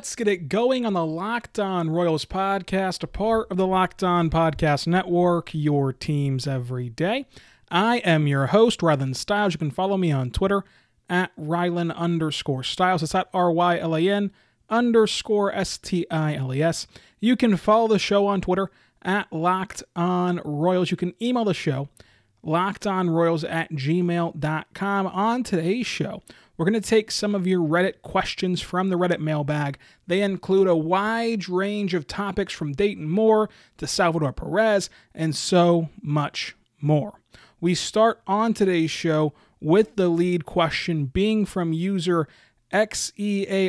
Let's 0.00 0.14
get 0.14 0.28
it 0.28 0.48
going 0.48 0.86
on 0.86 0.94
the 0.94 1.04
Locked 1.04 1.58
On 1.58 1.90
Royals 1.90 2.24
podcast, 2.24 3.02
a 3.02 3.06
part 3.06 3.50
of 3.50 3.58
the 3.58 3.66
Locked 3.66 4.02
On 4.02 4.30
Podcast 4.30 4.86
Network, 4.86 5.50
your 5.52 5.92
teams 5.92 6.46
every 6.46 6.88
day. 6.88 7.26
I 7.70 7.98
am 7.98 8.26
your 8.26 8.46
host, 8.46 8.80
Rylan 8.80 9.14
Stiles. 9.14 9.52
You 9.52 9.58
can 9.58 9.70
follow 9.70 9.98
me 9.98 10.10
on 10.10 10.30
Twitter 10.30 10.64
at 11.10 11.36
Rylan 11.36 11.94
underscore 11.94 12.62
Stiles. 12.62 13.02
It's 13.02 13.14
at 13.14 13.28
R 13.34 13.52
Y 13.52 13.78
L 13.78 13.94
A 13.94 14.08
N 14.08 14.30
underscore 14.70 15.54
S 15.54 15.76
T 15.76 16.06
I 16.10 16.34
L 16.34 16.54
E 16.54 16.62
S. 16.62 16.86
You 17.20 17.36
can 17.36 17.58
follow 17.58 17.86
the 17.86 17.98
show 17.98 18.26
on 18.26 18.40
Twitter 18.40 18.70
at 19.02 19.30
Locked 19.30 19.82
On 19.94 20.40
Royals. 20.46 20.90
You 20.90 20.96
can 20.96 21.12
email 21.20 21.44
the 21.44 21.52
show, 21.52 21.90
lockedonroyals 22.42 23.46
at 23.46 23.70
gmail.com. 23.72 25.06
On 25.08 25.42
today's 25.42 25.86
show, 25.86 26.22
we're 26.60 26.68
going 26.68 26.74
to 26.74 26.86
take 26.86 27.10
some 27.10 27.34
of 27.34 27.46
your 27.46 27.66
Reddit 27.66 28.02
questions 28.02 28.60
from 28.60 28.90
the 28.90 28.98
Reddit 28.98 29.18
mailbag. 29.18 29.78
They 30.06 30.20
include 30.20 30.68
a 30.68 30.76
wide 30.76 31.48
range 31.48 31.94
of 31.94 32.06
topics 32.06 32.52
from 32.52 32.74
Dayton 32.74 33.08
Moore 33.08 33.48
to 33.78 33.86
Salvador 33.86 34.34
Perez 34.34 34.90
and 35.14 35.34
so 35.34 35.88
much 36.02 36.54
more. 36.78 37.22
We 37.62 37.74
start 37.74 38.20
on 38.26 38.52
today's 38.52 38.90
show 38.90 39.32
with 39.58 39.96
the 39.96 40.10
lead 40.10 40.44
question 40.44 41.06
being 41.06 41.46
from 41.46 41.72
user 41.72 42.28
XEARACAS. 42.74 43.62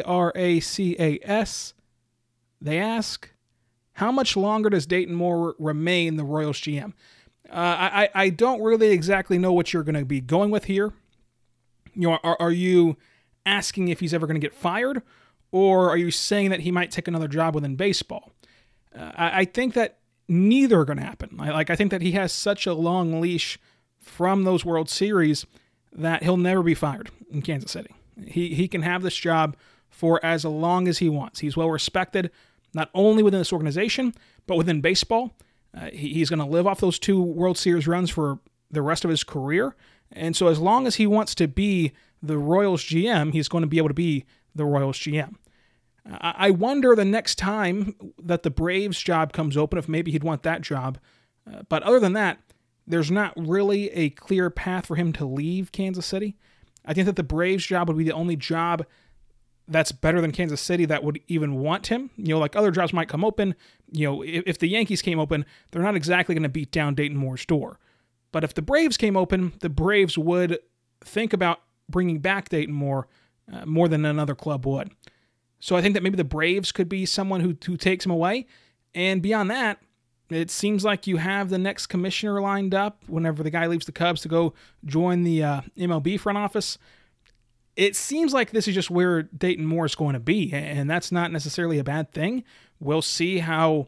They 2.59 2.77
ask, 2.77 3.29
How 3.93 4.11
much 4.11 4.35
longer 4.35 4.69
does 4.69 4.85
Dayton 4.85 5.15
Moore 5.15 5.55
remain 5.57 6.17
the 6.17 6.25
Royals 6.25 6.57
GM? 6.57 6.91
Uh, 7.49 7.53
I, 7.53 8.09
I 8.13 8.29
don't 8.31 8.61
really 8.61 8.89
exactly 8.89 9.37
know 9.37 9.53
what 9.53 9.71
you're 9.71 9.83
going 9.83 9.95
to 9.95 10.03
be 10.03 10.19
going 10.19 10.51
with 10.51 10.65
here 10.65 10.91
you 11.93 12.09
know, 12.09 12.19
are, 12.23 12.37
are 12.39 12.51
you 12.51 12.97
asking 13.45 13.87
if 13.87 13.99
he's 13.99 14.13
ever 14.13 14.27
going 14.27 14.39
to 14.39 14.45
get 14.45 14.53
fired, 14.53 15.01
or 15.51 15.89
are 15.89 15.97
you 15.97 16.11
saying 16.11 16.49
that 16.49 16.61
he 16.61 16.71
might 16.71 16.91
take 16.91 17.07
another 17.07 17.27
job 17.27 17.55
within 17.55 17.75
baseball? 17.75 18.31
Uh, 18.97 19.11
I, 19.15 19.39
I, 19.41 19.45
think 19.45 19.73
that 19.73 19.99
neither 20.27 20.79
are 20.79 20.85
going 20.85 20.97
to 20.97 21.05
happen. 21.05 21.37
I, 21.39 21.51
like 21.51 21.69
I 21.69 21.75
think 21.75 21.91
that 21.91 22.01
he 22.01 22.11
has 22.13 22.31
such 22.31 22.67
a 22.67 22.73
long 22.73 23.21
leash 23.21 23.59
from 23.99 24.43
those 24.43 24.65
World 24.65 24.89
Series 24.89 25.45
that 25.93 26.23
he'll 26.23 26.37
never 26.37 26.63
be 26.63 26.75
fired 26.75 27.09
in 27.31 27.41
Kansas 27.41 27.71
City. 27.71 27.93
He 28.25 28.53
he 28.53 28.67
can 28.67 28.81
have 28.81 29.01
this 29.01 29.15
job 29.15 29.55
for 29.89 30.23
as 30.23 30.45
long 30.45 30.87
as 30.87 30.97
he 30.99 31.09
wants. 31.09 31.39
He's 31.39 31.57
well 31.57 31.69
respected, 31.69 32.31
not 32.73 32.89
only 32.93 33.23
within 33.23 33.39
this 33.39 33.53
organization 33.53 34.13
but 34.47 34.57
within 34.57 34.81
baseball. 34.81 35.33
Uh, 35.73 35.85
he, 35.91 36.13
he's 36.13 36.29
going 36.29 36.39
to 36.39 36.45
live 36.45 36.67
off 36.67 36.81
those 36.81 36.99
two 36.99 37.21
World 37.21 37.57
Series 37.57 37.87
runs 37.87 38.09
for 38.09 38.39
the 38.69 38.81
rest 38.81 39.05
of 39.05 39.09
his 39.09 39.23
career. 39.23 39.75
And 40.11 40.35
so, 40.35 40.47
as 40.47 40.59
long 40.59 40.87
as 40.87 40.95
he 40.95 41.07
wants 41.07 41.33
to 41.35 41.47
be 41.47 41.91
the 42.21 42.37
Royals 42.37 42.83
GM, 42.83 43.31
he's 43.33 43.47
going 43.47 43.63
to 43.63 43.67
be 43.67 43.77
able 43.77 43.87
to 43.87 43.93
be 43.93 44.25
the 44.53 44.65
Royals 44.65 44.97
GM. 44.97 45.35
I 46.05 46.49
wonder 46.49 46.95
the 46.95 47.05
next 47.05 47.35
time 47.35 47.95
that 48.21 48.41
the 48.41 48.49
Braves 48.49 48.99
job 48.99 49.33
comes 49.33 49.55
open 49.55 49.77
if 49.77 49.87
maybe 49.87 50.11
he'd 50.11 50.23
want 50.23 50.41
that 50.43 50.61
job. 50.61 50.97
Uh, 51.51 51.61
but 51.69 51.83
other 51.83 51.99
than 51.99 52.13
that, 52.13 52.39
there's 52.87 53.11
not 53.11 53.33
really 53.37 53.91
a 53.91 54.09
clear 54.09 54.49
path 54.49 54.87
for 54.87 54.95
him 54.95 55.13
to 55.13 55.25
leave 55.25 55.71
Kansas 55.71 56.05
City. 56.05 56.35
I 56.85 56.93
think 56.93 57.05
that 57.05 57.17
the 57.17 57.23
Braves 57.23 57.65
job 57.65 57.87
would 57.87 57.97
be 57.97 58.03
the 58.03 58.13
only 58.13 58.35
job 58.35 58.85
that's 59.67 59.91
better 59.91 60.19
than 60.19 60.31
Kansas 60.31 60.59
City 60.59 60.85
that 60.85 61.03
would 61.03 61.19
even 61.27 61.55
want 61.55 61.87
him. 61.87 62.09
You 62.17 62.29
know, 62.29 62.39
like 62.39 62.55
other 62.55 62.71
jobs 62.71 62.93
might 62.93 63.07
come 63.07 63.23
open. 63.23 63.55
You 63.91 64.07
know, 64.07 64.21
if, 64.23 64.43
if 64.47 64.59
the 64.59 64.67
Yankees 64.67 65.03
came 65.03 65.19
open, 65.19 65.45
they're 65.71 65.83
not 65.83 65.95
exactly 65.95 66.33
going 66.33 66.43
to 66.43 66.49
beat 66.49 66.71
down 66.71 66.95
Dayton 66.95 67.17
Moore's 67.17 67.45
door. 67.45 67.79
But 68.31 68.43
if 68.43 68.53
the 68.53 68.61
Braves 68.61 68.97
came 68.97 69.17
open, 69.17 69.53
the 69.59 69.69
Braves 69.69 70.17
would 70.17 70.59
think 71.03 71.33
about 71.33 71.61
bringing 71.89 72.19
back 72.19 72.49
Dayton 72.49 72.73
Moore 72.73 73.07
uh, 73.51 73.65
more 73.65 73.87
than 73.87 74.05
another 74.05 74.35
club 74.35 74.65
would. 74.65 74.91
So 75.59 75.75
I 75.75 75.81
think 75.81 75.93
that 75.93 76.03
maybe 76.03 76.17
the 76.17 76.23
Braves 76.23 76.71
could 76.71 76.89
be 76.89 77.05
someone 77.05 77.41
who, 77.41 77.55
who 77.65 77.77
takes 77.77 78.05
him 78.05 78.11
away. 78.11 78.47
And 78.95 79.21
beyond 79.21 79.51
that, 79.51 79.79
it 80.29 80.49
seems 80.49 80.85
like 80.85 81.07
you 81.07 81.17
have 81.17 81.49
the 81.49 81.57
next 81.57 81.87
commissioner 81.87 82.41
lined 82.41 82.73
up 82.73 83.03
whenever 83.07 83.43
the 83.43 83.49
guy 83.49 83.67
leaves 83.67 83.85
the 83.85 83.91
Cubs 83.91 84.21
to 84.21 84.29
go 84.29 84.53
join 84.85 85.23
the 85.23 85.43
uh, 85.43 85.61
MLB 85.77 86.19
front 86.19 86.37
office. 86.37 86.77
It 87.75 87.95
seems 87.95 88.33
like 88.33 88.51
this 88.51 88.67
is 88.67 88.75
just 88.75 88.89
where 88.89 89.23
Dayton 89.23 89.65
Moore 89.65 89.85
is 89.85 89.95
going 89.95 90.13
to 90.13 90.19
be, 90.19 90.51
and 90.53 90.89
that's 90.89 91.11
not 91.11 91.31
necessarily 91.31 91.79
a 91.79 91.83
bad 91.83 92.11
thing. 92.11 92.43
We'll 92.79 93.01
see 93.01 93.39
how 93.39 93.87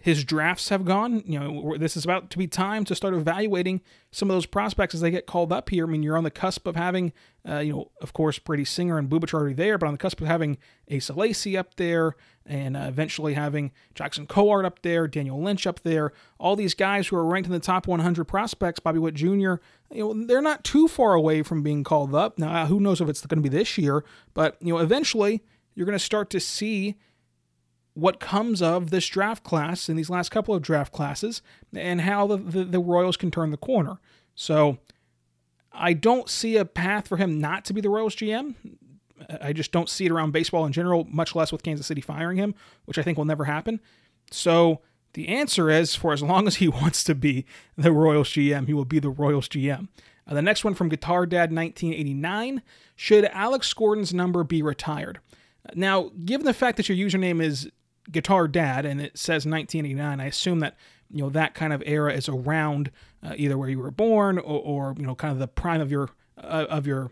his 0.00 0.24
drafts 0.24 0.68
have 0.68 0.84
gone. 0.84 1.24
You 1.26 1.40
know, 1.40 1.76
this 1.76 1.96
is 1.96 2.04
about 2.04 2.30
to 2.30 2.38
be 2.38 2.46
time 2.46 2.84
to 2.84 2.94
start 2.94 3.14
evaluating 3.14 3.80
some 4.12 4.30
of 4.30 4.36
those 4.36 4.46
prospects 4.46 4.94
as 4.94 5.00
they 5.00 5.10
get 5.10 5.26
called 5.26 5.52
up 5.52 5.70
here. 5.70 5.86
I 5.86 5.90
mean, 5.90 6.04
you're 6.04 6.16
on 6.16 6.22
the 6.22 6.30
cusp 6.30 6.68
of 6.68 6.76
having, 6.76 7.12
uh, 7.48 7.58
you 7.58 7.72
know, 7.72 7.90
of 8.00 8.12
course, 8.12 8.38
Brady 8.38 8.64
Singer 8.64 8.96
and 8.96 9.10
Bubic 9.10 9.34
already 9.34 9.54
there, 9.54 9.76
but 9.76 9.86
on 9.86 9.92
the 9.92 9.98
cusp 9.98 10.20
of 10.20 10.28
having 10.28 10.56
Asa 10.94 11.14
Lacy 11.14 11.56
up 11.56 11.74
there 11.74 12.14
and 12.46 12.76
uh, 12.76 12.86
eventually 12.88 13.34
having 13.34 13.72
Jackson 13.94 14.28
Kowar 14.28 14.64
up 14.64 14.82
there, 14.82 15.08
Daniel 15.08 15.42
Lynch 15.42 15.66
up 15.66 15.80
there, 15.80 16.12
all 16.38 16.54
these 16.54 16.74
guys 16.74 17.08
who 17.08 17.16
are 17.16 17.24
ranked 17.24 17.48
in 17.48 17.52
the 17.52 17.58
top 17.58 17.88
100 17.88 18.24
prospects, 18.24 18.78
Bobby 18.78 19.00
Witt 19.00 19.14
Jr., 19.14 19.54
you 19.92 20.14
know, 20.14 20.26
they're 20.26 20.40
not 20.40 20.62
too 20.62 20.86
far 20.86 21.14
away 21.14 21.42
from 21.42 21.62
being 21.62 21.82
called 21.82 22.14
up. 22.14 22.38
Now, 22.38 22.66
who 22.66 22.78
knows 22.78 23.00
if 23.00 23.08
it's 23.08 23.26
going 23.26 23.42
to 23.42 23.50
be 23.50 23.54
this 23.54 23.76
year, 23.76 24.04
but, 24.32 24.56
you 24.60 24.72
know, 24.72 24.78
eventually 24.78 25.42
you're 25.74 25.86
going 25.86 25.98
to 25.98 26.04
start 26.04 26.30
to 26.30 26.40
see 26.40 26.96
what 27.98 28.20
comes 28.20 28.62
of 28.62 28.90
this 28.90 29.08
draft 29.08 29.42
class 29.42 29.88
and 29.88 29.98
these 29.98 30.08
last 30.08 30.28
couple 30.28 30.54
of 30.54 30.62
draft 30.62 30.92
classes 30.92 31.42
and 31.74 32.02
how 32.02 32.28
the, 32.28 32.36
the, 32.36 32.64
the, 32.64 32.78
Royals 32.78 33.16
can 33.16 33.28
turn 33.28 33.50
the 33.50 33.56
corner. 33.56 33.98
So 34.36 34.78
I 35.72 35.94
don't 35.94 36.28
see 36.28 36.56
a 36.56 36.64
path 36.64 37.08
for 37.08 37.16
him 37.16 37.40
not 37.40 37.64
to 37.64 37.72
be 37.72 37.80
the 37.80 37.90
Royals 37.90 38.14
GM. 38.14 38.54
I 39.42 39.52
just 39.52 39.72
don't 39.72 39.88
see 39.88 40.06
it 40.06 40.12
around 40.12 40.30
baseball 40.30 40.64
in 40.64 40.72
general, 40.72 41.08
much 41.10 41.34
less 41.34 41.50
with 41.50 41.64
Kansas 41.64 41.88
City 41.88 42.00
firing 42.00 42.36
him, 42.36 42.54
which 42.84 42.98
I 42.98 43.02
think 43.02 43.18
will 43.18 43.24
never 43.24 43.46
happen. 43.46 43.80
So 44.30 44.80
the 45.14 45.26
answer 45.26 45.68
is 45.68 45.96
for 45.96 46.12
as 46.12 46.22
long 46.22 46.46
as 46.46 46.56
he 46.56 46.68
wants 46.68 47.02
to 47.02 47.16
be 47.16 47.46
the 47.76 47.90
Royals 47.90 48.28
GM, 48.28 48.68
he 48.68 48.74
will 48.74 48.84
be 48.84 49.00
the 49.00 49.10
Royals 49.10 49.48
GM. 49.48 49.88
Uh, 50.24 50.34
the 50.34 50.42
next 50.42 50.64
one 50.64 50.74
from 50.74 50.88
Guitar 50.88 51.26
Dad 51.26 51.50
1989 51.50 52.62
Should 52.94 53.24
Alex 53.24 53.72
Gordon's 53.74 54.14
number 54.14 54.44
be 54.44 54.62
retired? 54.62 55.18
Now, 55.74 56.12
given 56.24 56.46
the 56.46 56.54
fact 56.54 56.76
that 56.76 56.88
your 56.88 56.96
username 56.96 57.42
is 57.42 57.68
Guitar 58.10 58.48
Dad, 58.48 58.84
and 58.84 59.00
it 59.00 59.18
says 59.18 59.46
1989. 59.46 60.20
I 60.20 60.26
assume 60.26 60.60
that 60.60 60.76
you 61.10 61.22
know 61.22 61.30
that 61.30 61.54
kind 61.54 61.72
of 61.72 61.82
era 61.86 62.12
is 62.12 62.28
around 62.28 62.90
uh, 63.22 63.34
either 63.36 63.56
where 63.56 63.68
you 63.68 63.78
were 63.78 63.90
born 63.90 64.38
or, 64.38 64.60
or, 64.60 64.94
you 64.98 65.06
know 65.06 65.14
kind 65.14 65.32
of 65.32 65.38
the 65.38 65.48
prime 65.48 65.80
of 65.80 65.90
your 65.90 66.10
uh, 66.38 66.66
of 66.68 66.86
your 66.86 67.10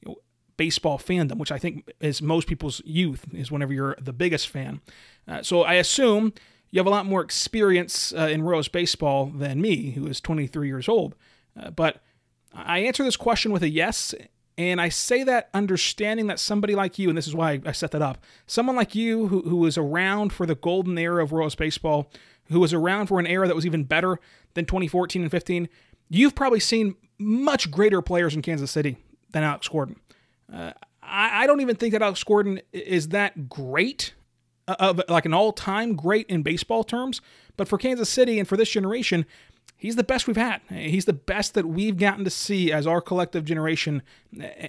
you 0.00 0.10
know, 0.10 0.16
baseball 0.56 0.98
fandom, 0.98 1.36
which 1.38 1.52
I 1.52 1.58
think 1.58 1.90
is 2.00 2.20
most 2.22 2.48
people's 2.48 2.82
youth 2.84 3.24
is 3.32 3.50
whenever 3.50 3.72
you're 3.72 3.96
the 4.00 4.12
biggest 4.12 4.48
fan. 4.48 4.80
Uh, 5.26 5.42
so 5.42 5.62
I 5.62 5.74
assume 5.74 6.32
you 6.70 6.78
have 6.78 6.86
a 6.86 6.90
lot 6.90 7.06
more 7.06 7.22
experience 7.22 8.12
uh, 8.12 8.28
in 8.30 8.42
Royals 8.42 8.68
baseball 8.68 9.26
than 9.26 9.60
me, 9.60 9.92
who 9.92 10.06
is 10.06 10.20
23 10.20 10.66
years 10.68 10.88
old. 10.88 11.14
Uh, 11.58 11.70
but 11.70 12.02
I 12.52 12.80
answer 12.80 13.04
this 13.04 13.16
question 13.16 13.52
with 13.52 13.62
a 13.62 13.68
yes, 13.68 14.14
and 14.58 14.80
I 14.80 14.88
say 14.88 15.22
that 15.22 15.50
understanding 15.54 16.26
that 16.26 16.40
somebody 16.40 16.74
like 16.74 16.98
you, 16.98 17.08
and 17.08 17.16
this 17.16 17.28
is 17.28 17.34
why 17.34 17.60
I 17.64 17.70
set 17.70 17.92
that 17.92 18.02
up, 18.02 18.18
someone 18.44 18.74
like 18.74 18.92
you 18.92 19.28
who, 19.28 19.42
who 19.42 19.56
was 19.56 19.78
around 19.78 20.32
for 20.32 20.46
the 20.46 20.56
golden 20.56 20.98
era 20.98 21.22
of 21.22 21.30
Royals 21.30 21.54
baseball, 21.54 22.10
who 22.46 22.58
was 22.58 22.74
around 22.74 23.06
for 23.06 23.20
an 23.20 23.26
era 23.26 23.46
that 23.46 23.54
was 23.54 23.64
even 23.64 23.84
better 23.84 24.18
than 24.54 24.64
2014 24.64 25.22
and 25.22 25.30
15, 25.30 25.68
you've 26.08 26.34
probably 26.34 26.58
seen 26.58 26.96
much 27.18 27.70
greater 27.70 28.02
players 28.02 28.34
in 28.34 28.42
Kansas 28.42 28.72
City 28.72 28.96
than 29.30 29.44
Alex 29.44 29.68
Gordon. 29.68 29.94
Uh, 30.52 30.72
I, 31.02 31.44
I, 31.44 31.46
don't 31.46 31.60
even 31.60 31.76
think 31.76 31.92
that 31.92 32.02
Alex 32.02 32.24
Gordon 32.24 32.60
is 32.72 33.10
that 33.10 33.48
great, 33.48 34.14
uh, 34.66 34.74
of 34.80 35.00
like 35.08 35.24
an 35.24 35.34
all 35.34 35.52
time 35.52 35.94
great 35.94 36.26
in 36.26 36.42
baseball 36.42 36.82
terms. 36.82 37.20
But 37.56 37.68
for 37.68 37.78
Kansas 37.78 38.08
City 38.08 38.38
and 38.38 38.48
for 38.48 38.56
this 38.56 38.70
generation, 38.70 39.24
he's 39.78 39.96
the 39.96 40.04
best 40.04 40.26
we've 40.26 40.36
had. 40.36 40.60
He's 40.68 41.06
the 41.06 41.14
best 41.14 41.54
that 41.54 41.64
we've 41.64 41.96
gotten 41.96 42.24
to 42.24 42.30
see 42.30 42.70
as 42.70 42.86
our 42.86 43.00
collective 43.00 43.46
generation. 43.46 44.02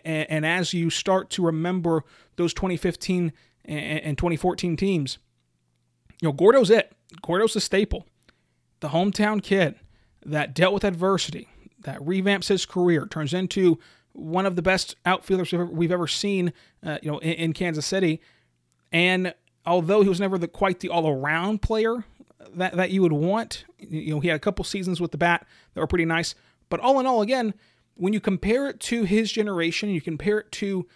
And 0.05 0.45
as 0.45 0.73
you 0.73 0.89
start 0.89 1.29
to 1.31 1.43
remember 1.43 2.05
those 2.37 2.53
2015 2.53 3.33
and 3.65 4.17
2014 4.17 4.77
teams, 4.77 5.17
you 6.21 6.29
know, 6.29 6.33
Gordo's 6.33 6.69
it. 6.69 6.93
Gordo's 7.21 7.53
the 7.53 7.59
staple. 7.59 8.05
The 8.79 8.89
hometown 8.89 9.43
kid 9.43 9.75
that 10.25 10.53
dealt 10.53 10.73
with 10.73 10.83
adversity, 10.83 11.49
that 11.81 11.99
revamps 11.99 12.47
his 12.47 12.65
career, 12.65 13.05
turns 13.05 13.33
into 13.33 13.79
one 14.13 14.45
of 14.45 14.55
the 14.55 14.61
best 14.61 14.95
outfielders 15.05 15.51
we've 15.51 15.91
ever 15.91 16.07
seen, 16.07 16.53
uh, 16.85 16.97
you 17.01 17.11
know, 17.11 17.17
in, 17.19 17.33
in 17.33 17.53
Kansas 17.53 17.85
City. 17.85 18.21
And 18.91 19.33
although 19.65 20.01
he 20.01 20.09
was 20.09 20.19
never 20.19 20.37
the, 20.37 20.47
quite 20.47 20.79
the 20.79 20.89
all-around 20.89 21.61
player 21.61 22.05
that, 22.55 22.75
that 22.75 22.91
you 22.91 23.01
would 23.01 23.13
want. 23.13 23.65
You 23.77 24.15
know, 24.15 24.19
he 24.19 24.27
had 24.27 24.35
a 24.35 24.39
couple 24.39 24.63
seasons 24.65 25.01
with 25.01 25.11
the 25.11 25.17
bat 25.17 25.45
that 25.73 25.81
were 25.81 25.87
pretty 25.87 26.05
nice. 26.05 26.35
But 26.69 26.79
all 26.79 26.99
in 26.99 27.05
all, 27.05 27.21
again, 27.21 27.53
when 27.95 28.13
you 28.13 28.19
compare 28.19 28.67
it 28.67 28.79
to 28.81 29.03
his 29.03 29.31
generation, 29.31 29.89
you 29.89 30.01
compare 30.01 30.39
it 30.39 30.51
to 30.53 30.87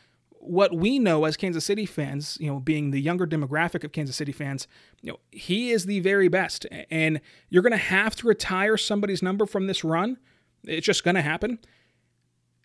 what 0.46 0.74
we 0.74 1.00
know 1.00 1.24
as 1.26 1.38
Kansas 1.38 1.64
City 1.64 1.86
fans, 1.86 2.38
you 2.40 2.48
know, 2.48 2.60
being 2.60 2.92
the 2.92 3.00
younger 3.00 3.26
demographic 3.26 3.84
of 3.84 3.94
Kansas 3.94 4.16
City 4.16 4.34
fans, 4.34 4.68
you 5.02 5.12
know, 5.12 5.20
he 5.32 5.72
is 5.72 5.86
the 5.86 6.02
very 6.02 6.28
best. 6.28 6.66
And 6.92 7.22
you're 7.50 7.62
going 7.62 7.72
to 7.72 7.78
have 7.78 8.16
to 8.18 8.28
retire 8.28 8.76
somebody's 8.78 9.24
number 9.24 9.46
from 9.46 9.68
this 9.68 9.84
run. 9.84 10.18
It's 10.66 10.86
just 10.86 11.04
going 11.04 11.16
to 11.16 11.22
happen. 11.22 11.60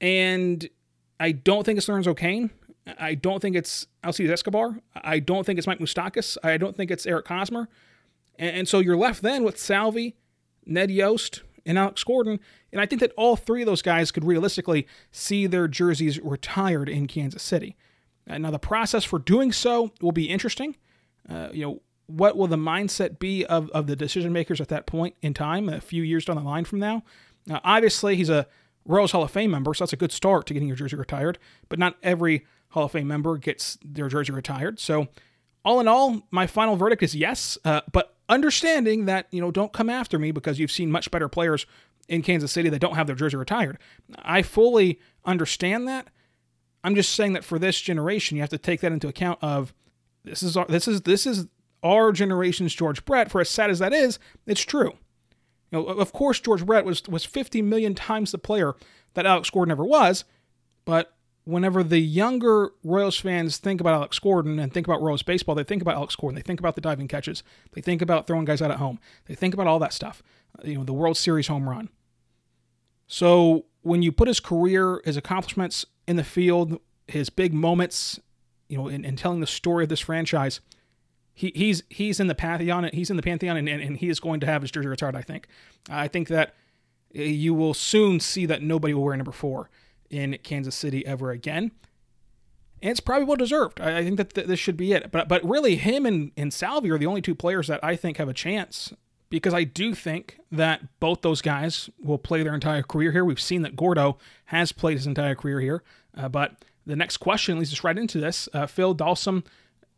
And 0.01 0.69
I 1.21 1.33
don't 1.33 1.65
think 1.65 1.79
it's 1.79 1.89
Lorenzo 1.89 2.15
Cain. 2.15 2.51
I 2.99 3.15
don't 3.15 3.41
think 3.41 3.55
it's 3.55 3.87
Alcides 4.05 4.31
Escobar. 4.31 4.81
I 4.95 5.19
don't 5.19 5.45
think 5.45 5.59
it's 5.59 5.67
Mike 5.67 5.79
Moustakas. 5.79 6.37
I 6.43 6.57
don't 6.57 6.77
think 6.77 6.91
it's 6.91 7.07
Eric 7.07 7.29
Hosmer. 7.29 7.69
And, 8.39 8.57
and 8.57 8.69
so 8.69 8.79
you're 8.79 8.97
left 8.97 9.23
then 9.23 9.45
with 9.45 9.59
Salvy, 9.59 10.17
Ned 10.65 10.91
Yost, 10.91 11.43
and 11.67 11.79
Alex 11.79 12.03
Gordon. 12.03 12.41
And 12.73 12.81
I 12.81 12.87
think 12.87 13.01
that 13.01 13.13
all 13.17 13.37
three 13.37 13.63
of 13.63 13.67
those 13.67 13.83
guys 13.83 14.11
could 14.11 14.25
realistically 14.25 14.87
see 15.13 15.47
their 15.47 15.69
jerseys 15.69 16.19
retired 16.21 16.89
in 16.89 17.07
Kansas 17.07 17.43
City. 17.43 17.77
Uh, 18.29 18.39
now, 18.39 18.51
the 18.51 18.59
process 18.59 19.05
for 19.05 19.19
doing 19.19 19.53
so 19.53 19.93
will 20.01 20.13
be 20.13 20.29
interesting. 20.29 20.77
Uh, 21.29 21.49
you 21.53 21.65
know, 21.65 21.83
what 22.07 22.37
will 22.37 22.47
the 22.47 22.57
mindset 22.57 23.19
be 23.19 23.45
of, 23.47 23.69
of 23.71 23.87
the 23.87 23.97
decision 23.97 24.33
makers 24.33 24.61
at 24.61 24.69
that 24.69 24.87
point 24.87 25.15
in 25.21 25.35
time, 25.35 25.69
a 25.69 25.81
few 25.81 26.03
years 26.03 26.25
down 26.25 26.37
the 26.37 26.43
line 26.43 26.65
from 26.65 26.79
now? 26.79 27.03
Now, 27.47 27.61
obviously, 27.65 28.17
he's 28.17 28.31
a 28.31 28.47
Royals 28.85 29.13
Hall 29.13 29.23
of 29.23 29.31
Fame 29.31 29.51
member, 29.51 29.75
so 29.75 29.85
that's 29.85 29.93
a 29.93 29.97
good 29.97 30.13
start 30.13 30.47
to 30.47 30.55
getting 30.55 30.69
your 30.69 30.77
jersey 30.77 30.97
retired, 30.97 31.39
but 31.69 31.79
not 31.79 31.97
every 32.03 32.47
Hall 32.71 32.85
of 32.85 32.93
Fame 32.93 33.09
member 33.09 33.37
gets 33.37 33.79
their 33.85 34.09
jersey 34.09 34.33
retired. 34.33 34.81
So, 34.81 35.09
all 35.65 35.81
in 35.81 35.89
all, 35.89 36.23
my 36.31 36.47
final 36.47 36.77
verdict 36.77 37.03
is 37.03 37.15
yes, 37.15 37.59
uh, 37.65 37.83
but 37.93 38.17
understanding 38.29 39.07
that, 39.07 39.27
you 39.31 39.41
know, 39.41 39.51
don't 39.51 39.73
come 39.73 39.89
after 39.89 40.19
me 40.19 40.31
because 40.31 40.59
you've 40.59 40.73
seen 40.73 40.91
much 40.91 41.11
better 41.11 41.29
players 41.29 41.67
in 42.09 42.23
Kansas 42.23 42.53
City 42.53 42.69
that 42.69 42.81
don't 42.81 42.95
have 42.95 43.07
their 43.07 43.17
jersey 43.17 43.37
retired. 43.37 43.79
I 44.19 44.43
fully 44.43 45.01
understand 45.25 45.87
that. 45.89 46.09
I'm 46.85 46.95
just 46.95 47.15
saying 47.15 47.33
that 47.35 47.45
for 47.45 47.59
this 47.59 47.81
generation, 47.81 48.37
you 48.37 48.43
have 48.43 48.51
to 48.51 48.59
take 48.59 48.81
that 48.81 48.93
into 48.93 49.09
account 49.09 49.39
of 49.43 49.75
this 50.25 50.43
is 50.43 50.57
our, 50.57 50.67
this 50.67 50.89
is 50.89 51.03
this 51.03 51.27
is 51.27 51.47
our 51.83 52.13
generation's 52.13 52.75
George 52.75 53.05
Brett. 53.05 53.31
For 53.31 53.41
as 53.41 53.49
sad 53.49 53.71
as 53.71 53.79
that 53.79 53.93
is, 53.93 54.19
it's 54.47 54.61
true. 54.61 54.93
You 55.71 55.79
know, 55.79 55.85
of 55.87 56.13
course, 56.13 56.41
George 56.41 56.65
Brett 56.65 56.85
was 56.85 57.03
was 57.09 57.25
50 57.25 57.63
million 57.63 57.95
times 57.95 58.33
the 58.33 58.39
player 58.39 58.75
that 59.15 59.27
Alex 59.27 59.51
Gordon 59.51 59.73
ever 59.73 59.85
was, 59.85 60.25
but 60.85 61.15
whenever 61.49 61.83
the 61.83 61.99
younger 61.99 62.73
Royals 62.85 63.19
fans 63.19 63.57
think 63.57 63.81
about 63.81 63.95
Alex 63.95 64.19
Gordon 64.19 64.59
and 64.59 64.71
think 64.71 64.87
about 64.87 65.01
Royals 65.01 65.23
baseball, 65.23 65.55
they 65.55 65.65
think 65.65 65.81
about 65.81 65.95
Alex 65.95 66.15
Gordon. 66.15 66.35
They 66.35 66.43
think 66.43 66.61
about 66.61 66.75
the 66.75 66.83
diving 66.83 67.09
catches. 67.09 67.43
They 67.73 67.81
think 67.81 68.03
about 68.03 68.27
throwing 68.27 68.45
guys 68.45 68.61
out 68.61 68.71
at 68.71 68.77
home. 68.77 69.01
They 69.25 69.35
think 69.35 69.55
about 69.55 69.67
all 69.67 69.79
that 69.79 69.95
stuff. 69.95 70.23
Uh, 70.59 70.69
you 70.69 70.75
know, 70.75 70.85
the 70.85 70.93
World 70.93 71.17
Series 71.17 71.47
home 71.47 71.67
run. 71.67 71.89
So 73.07 73.65
when 73.81 74.03
you 74.03 74.13
put 74.13 74.29
his 74.29 74.41
career, 74.41 75.01
his 75.07 75.17
accomplishments 75.17 75.87
in 76.07 76.17
the 76.17 76.25
field, 76.25 76.81
his 77.07 77.31
big 77.31 77.55
moments, 77.55 78.21
you 78.69 78.77
know, 78.77 78.89
in, 78.89 79.03
in 79.07 79.17
telling 79.17 79.41
the 79.41 79.47
story 79.47 79.85
of 79.85 79.89
this 79.89 80.01
franchise, 80.01 80.61
he, 81.33 81.51
he's 81.55 81.83
he's 81.89 82.21
in 82.21 82.27
the 82.27 82.35
pantheon. 82.35 82.91
He's 82.93 83.09
in 83.09 83.17
the 83.17 83.23
pantheon, 83.23 83.57
and, 83.57 83.67
and, 83.71 83.81
and 83.81 83.97
he 83.97 84.11
is 84.11 84.21
going 84.21 84.41
to 84.41 84.47
have 84.47 84.61
his 84.61 84.71
jersey 84.71 84.89
retired. 84.89 85.17
I 85.17 85.23
think. 85.23 85.49
I 85.89 86.09
think 86.09 86.29
that 86.29 86.55
uh, 87.17 87.23
you 87.23 87.55
will 87.55 87.73
soon 87.73 88.21
see 88.21 88.45
that 88.45 88.61
nobody 88.61 88.93
will 88.93 89.05
wear 89.05 89.17
number 89.17 89.33
four 89.33 89.71
in 90.11 90.39
Kansas 90.43 90.75
City 90.75 91.07
ever 91.07 91.31
again. 91.31 91.73
And 92.81 92.93
it's 92.93 93.01
probably 93.01 93.25
well 93.25 93.37
deserved. 93.37 93.81
I, 93.81 94.05
think 94.05 94.17
that 94.19 94.35
th- 94.35 94.47
this 94.47 94.61
should 94.61 94.77
be 94.77 94.93
it. 94.93 95.11
But 95.11 95.29
but 95.29 95.45
really, 95.45 95.77
him 95.77 96.07
and, 96.07 96.31
and 96.37 96.53
Salvy 96.53 96.91
are 96.91 96.99
the 96.99 97.07
only 97.07 97.21
two 97.21 97.35
players 97.35 97.67
that 97.67 97.83
I 97.83 97.97
think 97.97 98.19
have 98.19 98.29
a 98.29 98.35
chance 98.35 98.93
because 99.31 99.53
I 99.53 99.65
do 99.65 99.95
think 99.95 100.39
that 100.51 100.83
both 101.01 101.23
those 101.23 101.43
guys 101.43 101.91
will 102.01 102.19
play 102.19 102.43
their 102.43 102.55
entire 102.55 102.83
career 102.83 103.13
here. 103.13 103.25
We've 103.25 103.41
seen 103.41 103.63
that 103.63 103.77
Gordo 103.77 104.19
has 104.47 104.73
played 104.73 104.97
his 104.97 105.07
entire 105.07 105.35
career 105.35 105.61
here. 105.61 105.83
Uh, 106.17 106.29
but 106.29 106.65
the 106.87 106.97
next 106.97 107.19
question 107.19 107.59
leads 107.59 107.73
us 107.73 107.85
right 107.85 107.99
into 107.99 108.21
this. 108.21 108.49
Uh, 108.53 108.67
Phil 108.67 108.95
Dalsum 108.95 109.45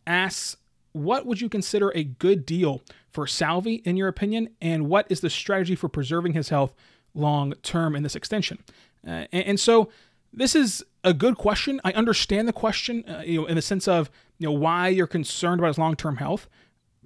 asks, 0.06 0.56
what 0.92 1.26
would 1.26 1.40
you 1.40 1.48
consider 1.48 1.90
a 1.94 2.02
good 2.02 2.44
deal 2.44 2.82
for 3.12 3.26
Salvy, 3.26 3.76
in 3.84 3.96
your 3.96 4.08
opinion, 4.08 4.50
and 4.60 4.88
what 4.88 5.06
is 5.08 5.20
the 5.20 5.30
strategy 5.30 5.76
for 5.76 5.88
preserving 5.88 6.32
his 6.32 6.48
health 6.48 6.74
long 7.14 7.52
term 7.62 7.94
in 7.94 8.02
this 8.02 8.16
extension? 8.16 8.58
Uh, 9.06 9.26
and, 9.32 9.46
and, 9.46 9.60
so 9.60 9.90
this 10.32 10.54
is 10.54 10.84
a 11.04 11.14
good 11.14 11.36
question. 11.36 11.80
I 11.84 11.92
understand 11.92 12.46
the 12.46 12.52
question, 12.52 13.04
uh, 13.08 13.22
you 13.24 13.40
know, 13.40 13.46
in 13.46 13.56
the 13.56 13.62
sense 13.62 13.88
of 13.88 14.10
you 14.38 14.46
know 14.46 14.52
why 14.52 14.88
you're 14.88 15.06
concerned 15.06 15.60
about 15.60 15.68
his 15.68 15.78
long 15.78 15.96
term 15.96 16.16
health, 16.16 16.48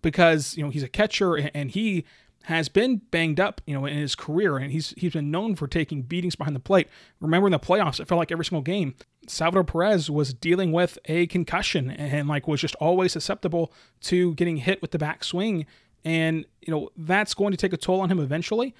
because 0.02 0.56
you 0.56 0.64
know 0.64 0.70
he's 0.70 0.82
a 0.82 0.88
catcher 0.88 1.37
and, 1.37 1.50
and 1.55 1.70
he 1.70 2.05
has 2.44 2.69
been 2.69 2.96
banged 3.11 3.41
up, 3.41 3.62
you 3.67 3.75
know, 3.75 3.87
in 3.87 3.96
his 3.96 4.14
career, 4.14 4.58
and 4.58 4.70
he's 4.70 4.94
he's 4.96 5.12
been 5.12 5.31
known 5.31 5.55
for 5.55 5.67
taking 5.67 6.02
beatings 6.02 6.37
behind 6.37 6.55
the 6.55 6.61
plate. 6.61 6.88
Remember 7.20 7.46
in 7.49 7.52
the 7.52 7.58
playoffs, 7.58 8.00
it 8.00 8.06
felt 8.06 8.19
like 8.19 8.31
every 8.31 8.44
single 8.44 8.62
game, 8.62 8.94
Salvador 9.26 9.64
Perez 9.64 10.11
was 10.11 10.35
dealing 10.35 10.70
with 10.70 10.99
a 11.06 11.26
concussion 11.29 11.90
and 11.90 12.29
like 12.29 12.47
was 12.47 12.61
just 12.61 12.75
always 12.76 13.12
susceptible 13.12 13.73
to 14.02 14.35
getting 14.35 14.58
hit 14.58 14.82
with 14.82 14.90
the 14.90 14.99
backswing, 14.99 15.64
and 16.05 16.44
you 16.61 16.73
know 16.73 16.90
that's 16.97 17.35
going 17.35 17.50
to 17.50 17.56
take 17.56 17.73
a 17.73 17.79
toll 17.79 18.00
on 18.00 18.11
him 18.11 18.20
eventually. 18.20 18.75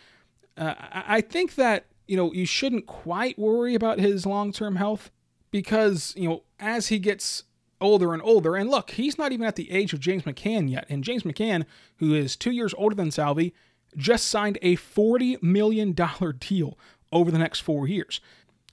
Uh, 0.57 0.75
I 0.91 1.21
think 1.21 1.55
that 1.57 1.87
you 2.07 2.17
know, 2.17 2.33
you 2.33 2.47
shouldn't 2.47 2.87
quite 2.87 3.39
worry 3.39 3.75
about 3.75 3.99
his 3.99 4.27
long 4.27 4.53
term 4.53 4.77
health 4.77 5.11
because, 5.51 6.15
you 6.17 6.29
know, 6.29 6.43
as 6.59 6.89
he 6.89 6.99
gets 6.99 7.45
older 7.81 8.13
and 8.13 8.23
older, 8.23 8.57
and 8.57 8.71
look, 8.71 8.93
he's 8.93 9.19
not 9.19 9.33
even 9.33 9.47
at 9.47 9.57
the 9.57 9.71
age 9.71 9.93
of 9.93 10.01
James 10.01 10.23
McCann 10.25 10.71
yet. 10.71 10.87
And 10.89 11.05
James 11.05 11.23
McCann, 11.23 11.65
who 11.99 12.15
is 12.15 12.37
two 12.37 12.51
years 12.51 12.75
older 12.77 12.95
than 12.95 13.11
Salvy, 13.11 13.55
just 13.97 14.27
signed 14.27 14.59
a 14.63 14.77
$40 14.77 15.43
million 15.43 15.93
deal 15.93 16.79
over 17.13 17.31
the 17.31 17.39
next 17.39 17.61
four 17.61 17.87
years. 17.87 18.21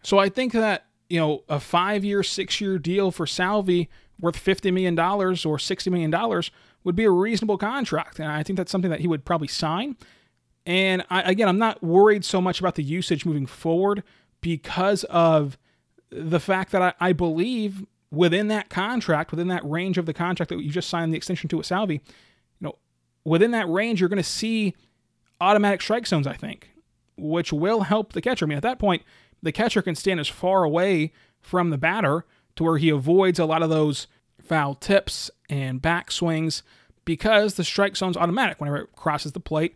So 0.04 0.18
I 0.18 0.30
think 0.30 0.54
that, 0.54 0.88
you 1.10 1.20
know, 1.20 1.44
a 1.48 1.60
five 1.60 2.04
year, 2.04 2.24
six 2.24 2.60
year 2.60 2.80
deal 2.80 3.12
for 3.12 3.28
Salvy 3.28 3.90
worth 4.20 4.44
$50 4.44 4.72
million 4.74 4.98
or 4.98 5.34
$60 5.34 5.92
million 5.92 6.44
would 6.84 6.96
be 6.96 7.06
a 7.06 7.12
reasonable 7.12 7.58
contract. 7.58 8.20
And 8.20 8.32
I 8.32 8.44
think 8.44 8.58
that's 8.58 8.72
something 8.72 8.92
that 8.92 9.02
he 9.02 9.08
would 9.08 9.26
probably 9.26 9.48
sign. 9.48 9.98
And 10.66 11.04
I, 11.10 11.22
again, 11.24 11.48
I'm 11.48 11.58
not 11.58 11.84
worried 11.84 12.24
so 12.24 12.40
much 12.40 12.60
about 12.60 12.76
the 12.76 12.84
usage 12.84 13.26
moving 13.26 13.46
forward 13.46 14.04
because 14.42 15.04
of 15.06 15.58
the 16.10 16.40
fact 16.40 16.72
that 16.72 16.82
I, 16.82 16.94
I 17.00 17.14
believe 17.14 17.86
within 18.12 18.48
that 18.50 18.70
contract, 18.70 19.32
within 19.32 19.48
that 19.48 19.68
range 19.68 19.98
of 19.98 20.06
the 20.06 20.14
contract 20.14 20.50
that 20.50 20.62
you 20.62 20.70
just 20.70 20.90
signed 20.90 21.14
the 21.14 21.18
extension 21.18 21.50
to 21.50 21.58
with 21.58 21.66
Salvy, 21.66 21.96
you 21.96 22.02
know, 22.60 22.78
within 23.24 23.52
that 23.52 23.70
range, 23.70 24.00
you're 24.00 24.10
going 24.10 24.18
to 24.18 24.24
see 24.24 24.76
automatic 25.40 25.82
strike 25.82 26.06
zones, 26.06 26.28
I 26.28 26.34
think, 26.34 26.70
which 27.18 27.52
will 27.54 27.82
help 27.82 28.14
the 28.14 28.22
catcher. 28.22 28.46
I 28.46 28.48
mean, 28.48 28.58
at 28.58 28.64
that 28.64 28.80
point, 28.80 29.04
the 29.42 29.52
catcher 29.52 29.82
can 29.82 29.96
stand 29.96 30.20
as 30.20 30.28
far 30.28 30.64
away 30.64 31.12
from 31.40 31.70
the 31.70 31.78
batter 31.78 32.26
to 32.56 32.64
where 32.64 32.78
he 32.78 32.90
avoids 32.90 33.40
a 33.40 33.46
lot 33.46 33.64
of 33.64 33.70
those 33.70 34.08
foul 34.44 34.76
tips 34.76 35.32
and 35.50 35.82
back 35.82 36.12
swings 36.12 36.62
because 37.06 37.56
the 37.56 37.64
strike 37.64 37.96
zone's 37.96 38.18
automatic 38.18 38.60
whenever 38.60 38.78
it 38.78 38.96
crosses 38.96 39.32
the 39.32 39.40
plate 39.40 39.76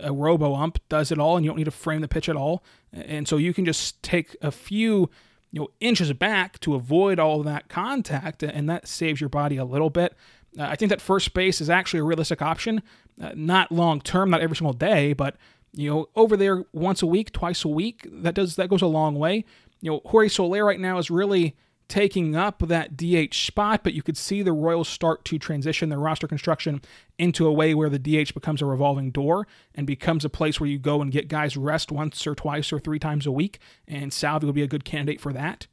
a 0.00 0.12
robo 0.12 0.54
ump 0.54 0.78
does 0.88 1.10
it 1.10 1.18
all 1.18 1.36
and 1.36 1.44
you 1.44 1.50
don't 1.50 1.58
need 1.58 1.64
to 1.64 1.70
frame 1.70 2.00
the 2.00 2.08
pitch 2.08 2.28
at 2.28 2.36
all. 2.36 2.62
And 2.92 3.26
so 3.26 3.36
you 3.36 3.54
can 3.54 3.64
just 3.64 4.02
take 4.02 4.36
a 4.42 4.50
few 4.50 5.10
you 5.52 5.60
know 5.60 5.68
inches 5.80 6.12
back 6.12 6.60
to 6.60 6.74
avoid 6.74 7.18
all 7.18 7.42
that 7.42 7.68
contact 7.68 8.42
and 8.42 8.68
that 8.68 8.86
saves 8.86 9.20
your 9.20 9.30
body 9.30 9.56
a 9.56 9.64
little 9.64 9.90
bit. 9.90 10.14
Uh, 10.58 10.64
i 10.64 10.74
think 10.74 10.90
that 10.90 11.00
first 11.00 11.32
base 11.32 11.60
is 11.60 11.70
actually 11.70 12.00
a 12.00 12.04
realistic 12.04 12.42
option 12.42 12.82
uh, 13.22 13.30
not 13.36 13.70
long 13.70 14.00
term 14.00 14.30
not 14.30 14.40
every 14.40 14.56
single 14.56 14.72
day 14.72 15.12
but 15.12 15.36
you 15.72 15.88
know 15.88 16.08
over 16.16 16.36
there 16.36 16.64
once 16.72 17.02
a 17.02 17.06
week 17.06 17.32
twice 17.32 17.64
a 17.64 17.68
week 17.68 18.06
that 18.10 18.34
does 18.34 18.56
that 18.56 18.68
goes 18.68 18.82
a 18.82 18.86
long 18.86 19.14
way. 19.14 19.44
You 19.80 19.92
know 19.92 20.00
jorge 20.06 20.28
soler 20.28 20.64
right 20.64 20.80
now 20.80 20.98
is 20.98 21.10
really 21.10 21.56
taking 21.90 22.36
up 22.36 22.60
that 22.60 22.96
DH 22.96 23.34
spot, 23.34 23.82
but 23.82 23.92
you 23.92 24.02
could 24.02 24.16
see 24.16 24.40
the 24.40 24.52
Royals 24.52 24.88
start 24.88 25.24
to 25.26 25.38
transition 25.38 25.90
their 25.90 25.98
roster 25.98 26.28
construction 26.28 26.80
into 27.18 27.46
a 27.46 27.52
way 27.52 27.74
where 27.74 27.90
the 27.90 27.98
DH 27.98 28.32
becomes 28.32 28.62
a 28.62 28.66
revolving 28.66 29.10
door 29.10 29.46
and 29.74 29.86
becomes 29.86 30.24
a 30.24 30.30
place 30.30 30.60
where 30.60 30.70
you 30.70 30.78
go 30.78 31.02
and 31.02 31.12
get 31.12 31.28
guys 31.28 31.56
rest 31.56 31.92
once 31.92 32.26
or 32.26 32.34
twice 32.34 32.72
or 32.72 32.78
three 32.78 33.00
times 33.00 33.26
a 33.26 33.32
week, 33.32 33.58
and 33.86 34.12
Salvy 34.12 34.46
will 34.46 34.54
be 34.54 34.62
a 34.62 34.68
good 34.68 34.84
candidate 34.84 35.20
for 35.20 35.32
that. 35.32 35.66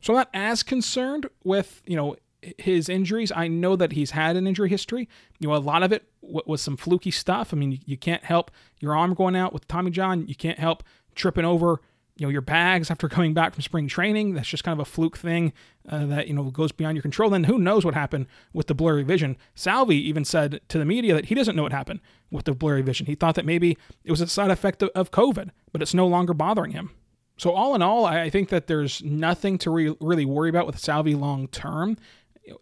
So 0.00 0.12
I'm 0.12 0.18
not 0.18 0.30
as 0.34 0.62
concerned 0.62 1.26
with, 1.42 1.80
you 1.86 1.96
know, 1.96 2.16
his 2.58 2.88
injuries. 2.88 3.32
I 3.34 3.48
know 3.48 3.74
that 3.76 3.92
he's 3.92 4.10
had 4.10 4.36
an 4.36 4.46
injury 4.46 4.68
history. 4.68 5.08
You 5.38 5.48
know, 5.48 5.54
a 5.54 5.56
lot 5.56 5.82
of 5.82 5.92
it 5.92 6.04
was 6.20 6.60
some 6.60 6.76
fluky 6.76 7.10
stuff. 7.10 7.54
I 7.54 7.56
mean, 7.56 7.80
you 7.86 7.96
can't 7.96 8.24
help 8.24 8.50
your 8.80 8.96
arm 8.96 9.14
going 9.14 9.36
out 9.36 9.52
with 9.52 9.68
Tommy 9.68 9.90
John. 9.90 10.26
You 10.26 10.34
can't 10.34 10.58
help 10.58 10.82
tripping 11.14 11.44
over 11.44 11.80
you 12.16 12.26
know 12.26 12.30
your 12.30 12.42
bags 12.42 12.90
after 12.90 13.08
coming 13.08 13.34
back 13.34 13.54
from 13.54 13.62
spring 13.62 13.88
training. 13.88 14.34
That's 14.34 14.48
just 14.48 14.64
kind 14.64 14.78
of 14.78 14.86
a 14.86 14.90
fluke 14.90 15.16
thing 15.16 15.52
uh, 15.88 16.06
that 16.06 16.28
you 16.28 16.34
know 16.34 16.44
goes 16.44 16.72
beyond 16.72 16.96
your 16.96 17.02
control. 17.02 17.30
Then 17.30 17.44
who 17.44 17.58
knows 17.58 17.84
what 17.84 17.94
happened 17.94 18.26
with 18.52 18.66
the 18.66 18.74
blurry 18.74 19.02
vision? 19.02 19.36
Salvy 19.54 19.96
even 19.96 20.24
said 20.24 20.60
to 20.68 20.78
the 20.78 20.84
media 20.84 21.14
that 21.14 21.26
he 21.26 21.34
doesn't 21.34 21.56
know 21.56 21.62
what 21.62 21.72
happened 21.72 22.00
with 22.30 22.44
the 22.44 22.52
blurry 22.52 22.82
vision. 22.82 23.06
He 23.06 23.14
thought 23.14 23.34
that 23.36 23.46
maybe 23.46 23.78
it 24.04 24.10
was 24.10 24.20
a 24.20 24.26
side 24.26 24.50
effect 24.50 24.82
of, 24.82 25.10
COVID, 25.10 25.50
but 25.72 25.82
it's 25.82 25.94
no 25.94 26.06
longer 26.06 26.34
bothering 26.34 26.72
him. 26.72 26.90
So 27.36 27.52
all 27.52 27.74
in 27.74 27.82
all, 27.82 28.04
I 28.04 28.30
think 28.30 28.50
that 28.50 28.66
there's 28.66 29.02
nothing 29.02 29.58
to 29.58 29.70
re- 29.70 29.96
really 30.00 30.24
worry 30.24 30.48
about 30.48 30.66
with 30.66 30.78
Salvy 30.78 31.14
long 31.14 31.48
term. 31.48 31.96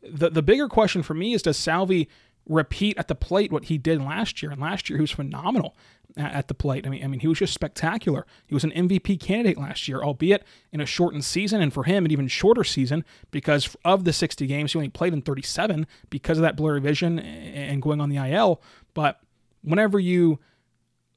The 0.02 0.30
the 0.30 0.42
bigger 0.42 0.68
question 0.68 1.02
for 1.02 1.14
me 1.14 1.34
is 1.34 1.42
does 1.42 1.56
Salvy 1.56 2.08
repeat 2.46 2.98
at 2.98 3.08
the 3.08 3.14
plate 3.14 3.52
what 3.52 3.64
he 3.64 3.78
did 3.78 4.00
last 4.00 4.42
year. 4.42 4.50
And 4.50 4.60
last 4.60 4.88
year 4.88 4.98
he 4.98 5.02
was 5.02 5.10
phenomenal 5.10 5.76
at 6.16 6.48
the 6.48 6.54
plate. 6.54 6.86
I 6.86 6.90
mean, 6.90 7.04
I 7.04 7.06
mean, 7.06 7.20
he 7.20 7.28
was 7.28 7.38
just 7.38 7.54
spectacular. 7.54 8.26
He 8.46 8.54
was 8.54 8.64
an 8.64 8.72
MVP 8.72 9.20
candidate 9.20 9.58
last 9.58 9.88
year, 9.88 10.00
albeit 10.02 10.44
in 10.72 10.80
a 10.80 10.86
shortened 10.86 11.24
season, 11.24 11.60
and 11.60 11.72
for 11.72 11.84
him, 11.84 12.04
an 12.04 12.10
even 12.10 12.28
shorter 12.28 12.64
season 12.64 13.04
because 13.30 13.76
of 13.84 14.04
the 14.04 14.12
60 14.12 14.46
games, 14.46 14.72
he 14.72 14.78
only 14.78 14.88
played 14.88 15.12
in 15.12 15.22
37 15.22 15.86
because 16.08 16.38
of 16.38 16.42
that 16.42 16.56
blurry 16.56 16.80
vision 16.80 17.18
and 17.18 17.82
going 17.82 18.00
on 18.00 18.08
the 18.08 18.16
IL. 18.16 18.62
But 18.94 19.20
whenever 19.62 19.98
you 19.98 20.38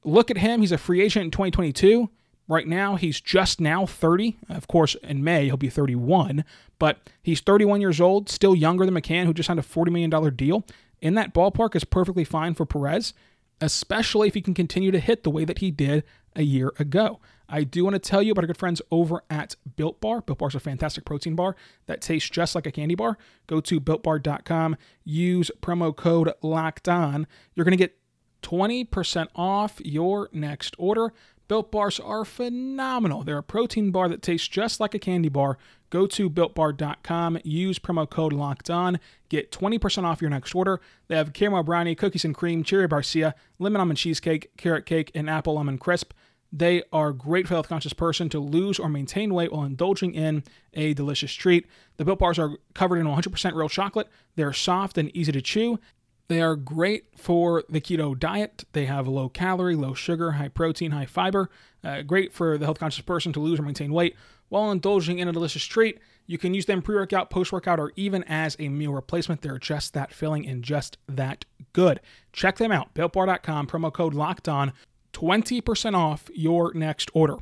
look 0.04 0.30
at 0.30 0.38
him, 0.38 0.60
he's 0.60 0.72
a 0.72 0.78
free 0.78 1.00
agent 1.02 1.24
in 1.24 1.30
2022. 1.30 2.10
Right 2.46 2.66
now, 2.66 2.96
he's 2.96 3.22
just 3.22 3.58
now 3.60 3.86
30. 3.86 4.36
Of 4.50 4.68
course, 4.68 4.96
in 4.96 5.24
May, 5.24 5.46
he'll 5.46 5.56
be 5.56 5.70
31, 5.70 6.44
but 6.78 6.98
he's 7.22 7.40
31 7.40 7.80
years 7.80 8.02
old, 8.02 8.28
still 8.28 8.54
younger 8.54 8.84
than 8.84 8.94
McCann, 8.94 9.24
who 9.24 9.32
just 9.32 9.46
signed 9.46 9.58
a 9.58 9.62
$40 9.62 9.90
million 9.90 10.36
deal. 10.36 10.64
In 11.00 11.14
that 11.14 11.32
ballpark 11.32 11.74
is 11.74 11.84
perfectly 11.84 12.24
fine 12.24 12.54
for 12.54 12.66
Perez, 12.66 13.14
especially 13.60 14.28
if 14.28 14.34
he 14.34 14.40
can 14.40 14.54
continue 14.54 14.90
to 14.90 15.00
hit 15.00 15.22
the 15.22 15.30
way 15.30 15.44
that 15.44 15.58
he 15.58 15.70
did 15.70 16.04
a 16.36 16.42
year 16.42 16.72
ago. 16.78 17.20
I 17.48 17.64
do 17.64 17.84
want 17.84 17.94
to 17.94 17.98
tell 17.98 18.22
you 18.22 18.32
about 18.32 18.44
our 18.44 18.48
good 18.48 18.56
friends 18.56 18.80
over 18.90 19.22
at 19.28 19.56
Built 19.76 20.00
Bar. 20.00 20.22
Built 20.22 20.38
Bar 20.38 20.48
is 20.48 20.54
a 20.54 20.60
fantastic 20.60 21.04
protein 21.04 21.34
bar 21.34 21.56
that 21.86 22.00
tastes 22.00 22.30
just 22.30 22.54
like 22.54 22.66
a 22.66 22.72
candy 22.72 22.94
bar. 22.94 23.18
Go 23.46 23.60
to 23.60 23.80
builtbar.com, 23.80 24.76
use 25.04 25.50
promo 25.60 25.94
code 25.94 26.32
LOCKED 26.42 26.88
ON. 26.88 27.26
You're 27.54 27.64
going 27.64 27.72
to 27.72 27.76
get 27.76 27.98
20% 28.42 29.28
off 29.34 29.80
your 29.84 30.28
next 30.32 30.74
order. 30.78 31.12
Built 31.46 31.70
bars 31.70 32.00
are 32.00 32.24
phenomenal. 32.24 33.22
They're 33.22 33.38
a 33.38 33.42
protein 33.42 33.90
bar 33.90 34.08
that 34.08 34.22
tastes 34.22 34.48
just 34.48 34.80
like 34.80 34.94
a 34.94 34.98
candy 34.98 35.28
bar. 35.28 35.58
Go 35.90 36.06
to 36.06 36.30
builtbar.com, 36.30 37.38
use 37.44 37.78
promo 37.78 38.08
code 38.08 38.32
locked 38.32 38.70
on, 38.70 38.98
get 39.28 39.52
20% 39.52 40.04
off 40.04 40.20
your 40.20 40.30
next 40.30 40.54
order. 40.54 40.80
They 41.08 41.16
have 41.16 41.32
caramel 41.32 41.62
brownie, 41.62 41.94
cookies 41.94 42.24
and 42.24 42.34
cream, 42.34 42.64
cherry 42.64 42.88
barcia, 42.88 43.34
lemon 43.58 43.80
almond 43.80 43.98
cheesecake, 43.98 44.56
carrot 44.56 44.86
cake, 44.86 45.10
and 45.14 45.28
apple 45.28 45.54
lemon 45.54 45.78
crisp. 45.78 46.12
They 46.50 46.84
are 46.92 47.12
great 47.12 47.46
for 47.46 47.50
the 47.50 47.56
health 47.56 47.68
conscious 47.68 47.92
person 47.92 48.28
to 48.28 48.38
lose 48.38 48.78
or 48.78 48.88
maintain 48.88 49.34
weight 49.34 49.52
while 49.52 49.64
indulging 49.64 50.14
in 50.14 50.44
a 50.72 50.94
delicious 50.94 51.32
treat. 51.32 51.66
The 51.96 52.04
Built 52.04 52.20
Bars 52.20 52.38
are 52.38 52.58
covered 52.74 52.98
in 52.98 53.06
100% 53.06 53.54
real 53.54 53.68
chocolate. 53.68 54.08
They're 54.36 54.52
soft 54.52 54.96
and 54.96 55.14
easy 55.16 55.32
to 55.32 55.42
chew. 55.42 55.80
They 56.28 56.40
are 56.40 56.56
great 56.56 57.06
for 57.16 57.64
the 57.68 57.80
keto 57.80 58.18
diet. 58.18 58.64
They 58.72 58.86
have 58.86 59.06
low 59.06 59.28
calorie, 59.28 59.76
low 59.76 59.94
sugar, 59.94 60.32
high 60.32 60.48
protein, 60.48 60.92
high 60.92 61.06
fiber. 61.06 61.50
Uh, 61.82 62.02
great 62.02 62.32
for 62.32 62.56
the 62.56 62.64
health 62.64 62.78
conscious 62.78 63.04
person 63.04 63.32
to 63.34 63.40
lose 63.40 63.58
or 63.58 63.62
maintain 63.62 63.92
weight 63.92 64.16
while 64.48 64.70
indulging 64.70 65.18
in 65.18 65.28
a 65.28 65.32
delicious 65.32 65.64
treat. 65.64 65.98
You 66.26 66.38
can 66.38 66.54
use 66.54 66.64
them 66.64 66.80
pre 66.80 66.94
workout, 66.94 67.28
post 67.28 67.52
workout, 67.52 67.78
or 67.78 67.92
even 67.96 68.24
as 68.24 68.56
a 68.58 68.70
meal 68.70 68.92
replacement. 68.92 69.42
They're 69.42 69.58
just 69.58 69.92
that 69.92 70.12
filling 70.12 70.46
and 70.46 70.62
just 70.62 70.96
that 71.06 71.44
good. 71.74 72.00
Check 72.32 72.56
them 72.56 72.72
out. 72.72 72.94
BuiltBar.com, 72.94 73.66
promo 73.66 73.92
code 73.92 74.14
locked 74.14 74.48
on, 74.48 74.72
20% 75.12 75.94
off 75.94 76.30
your 76.34 76.72
next 76.72 77.10
order. 77.12 77.36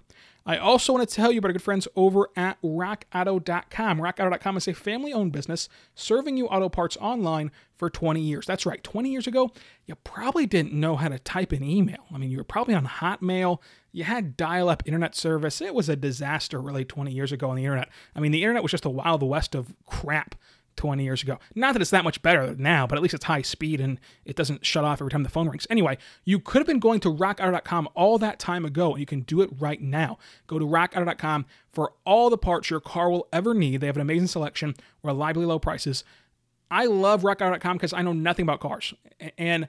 I 0.44 0.56
also 0.56 0.92
want 0.92 1.08
to 1.08 1.14
tell 1.14 1.30
you 1.30 1.38
about 1.38 1.48
our 1.48 1.52
good 1.52 1.62
friends 1.62 1.86
over 1.94 2.28
at 2.36 2.60
rockauto.com. 2.62 4.00
Rockauto.com 4.00 4.56
is 4.56 4.68
a 4.68 4.74
family 4.74 5.12
owned 5.12 5.32
business 5.32 5.68
serving 5.94 6.36
you 6.36 6.46
auto 6.46 6.68
parts 6.68 6.96
online 7.00 7.52
for 7.76 7.88
20 7.88 8.20
years. 8.20 8.46
That's 8.46 8.66
right, 8.66 8.82
20 8.82 9.10
years 9.10 9.26
ago, 9.26 9.50
you 9.86 9.94
probably 9.96 10.46
didn't 10.46 10.72
know 10.72 10.96
how 10.96 11.08
to 11.08 11.18
type 11.18 11.52
an 11.52 11.62
email. 11.62 12.04
I 12.12 12.18
mean, 12.18 12.30
you 12.30 12.38
were 12.38 12.44
probably 12.44 12.74
on 12.74 12.86
Hotmail, 12.86 13.58
you 13.92 14.04
had 14.04 14.36
dial 14.36 14.68
up 14.68 14.82
internet 14.86 15.14
service. 15.14 15.60
It 15.60 15.74
was 15.74 15.88
a 15.88 15.96
disaster 15.96 16.60
really 16.60 16.84
20 16.84 17.12
years 17.12 17.30
ago 17.30 17.50
on 17.50 17.56
the 17.56 17.64
internet. 17.64 17.88
I 18.16 18.20
mean, 18.20 18.32
the 18.32 18.42
internet 18.42 18.62
was 18.62 18.72
just 18.72 18.84
a 18.84 18.90
wild 18.90 19.22
west 19.22 19.54
of 19.54 19.74
crap. 19.86 20.34
20 20.76 21.04
years 21.04 21.22
ago. 21.22 21.38
Not 21.54 21.72
that 21.72 21.82
it's 21.82 21.90
that 21.90 22.04
much 22.04 22.22
better 22.22 22.54
now, 22.56 22.86
but 22.86 22.96
at 22.96 23.02
least 23.02 23.14
it's 23.14 23.24
high 23.24 23.42
speed 23.42 23.80
and 23.80 23.98
it 24.24 24.36
doesn't 24.36 24.64
shut 24.64 24.84
off 24.84 25.00
every 25.00 25.10
time 25.10 25.22
the 25.22 25.28
phone 25.28 25.48
rings. 25.48 25.66
Anyway, 25.70 25.98
you 26.24 26.38
could 26.38 26.60
have 26.60 26.66
been 26.66 26.78
going 26.78 27.00
to 27.00 27.12
rockauto.com 27.12 27.88
all 27.94 28.18
that 28.18 28.38
time 28.38 28.64
ago, 28.64 28.92
and 28.92 29.00
you 29.00 29.06
can 29.06 29.20
do 29.20 29.40
it 29.40 29.50
right 29.58 29.80
now. 29.80 30.18
Go 30.46 30.58
to 30.58 30.66
rockauto.com 30.66 31.46
for 31.72 31.92
all 32.04 32.30
the 32.30 32.38
parts 32.38 32.70
your 32.70 32.80
car 32.80 33.10
will 33.10 33.28
ever 33.32 33.54
need. 33.54 33.80
They 33.80 33.86
have 33.86 33.96
an 33.96 34.02
amazing 34.02 34.28
selection, 34.28 34.74
reliably 35.02 35.46
low 35.46 35.58
prices. 35.58 36.04
I 36.70 36.86
love 36.86 37.22
rockauto.com 37.22 37.76
because 37.76 37.92
I 37.92 38.02
know 38.02 38.12
nothing 38.12 38.44
about 38.44 38.60
cars. 38.60 38.94
And 39.36 39.68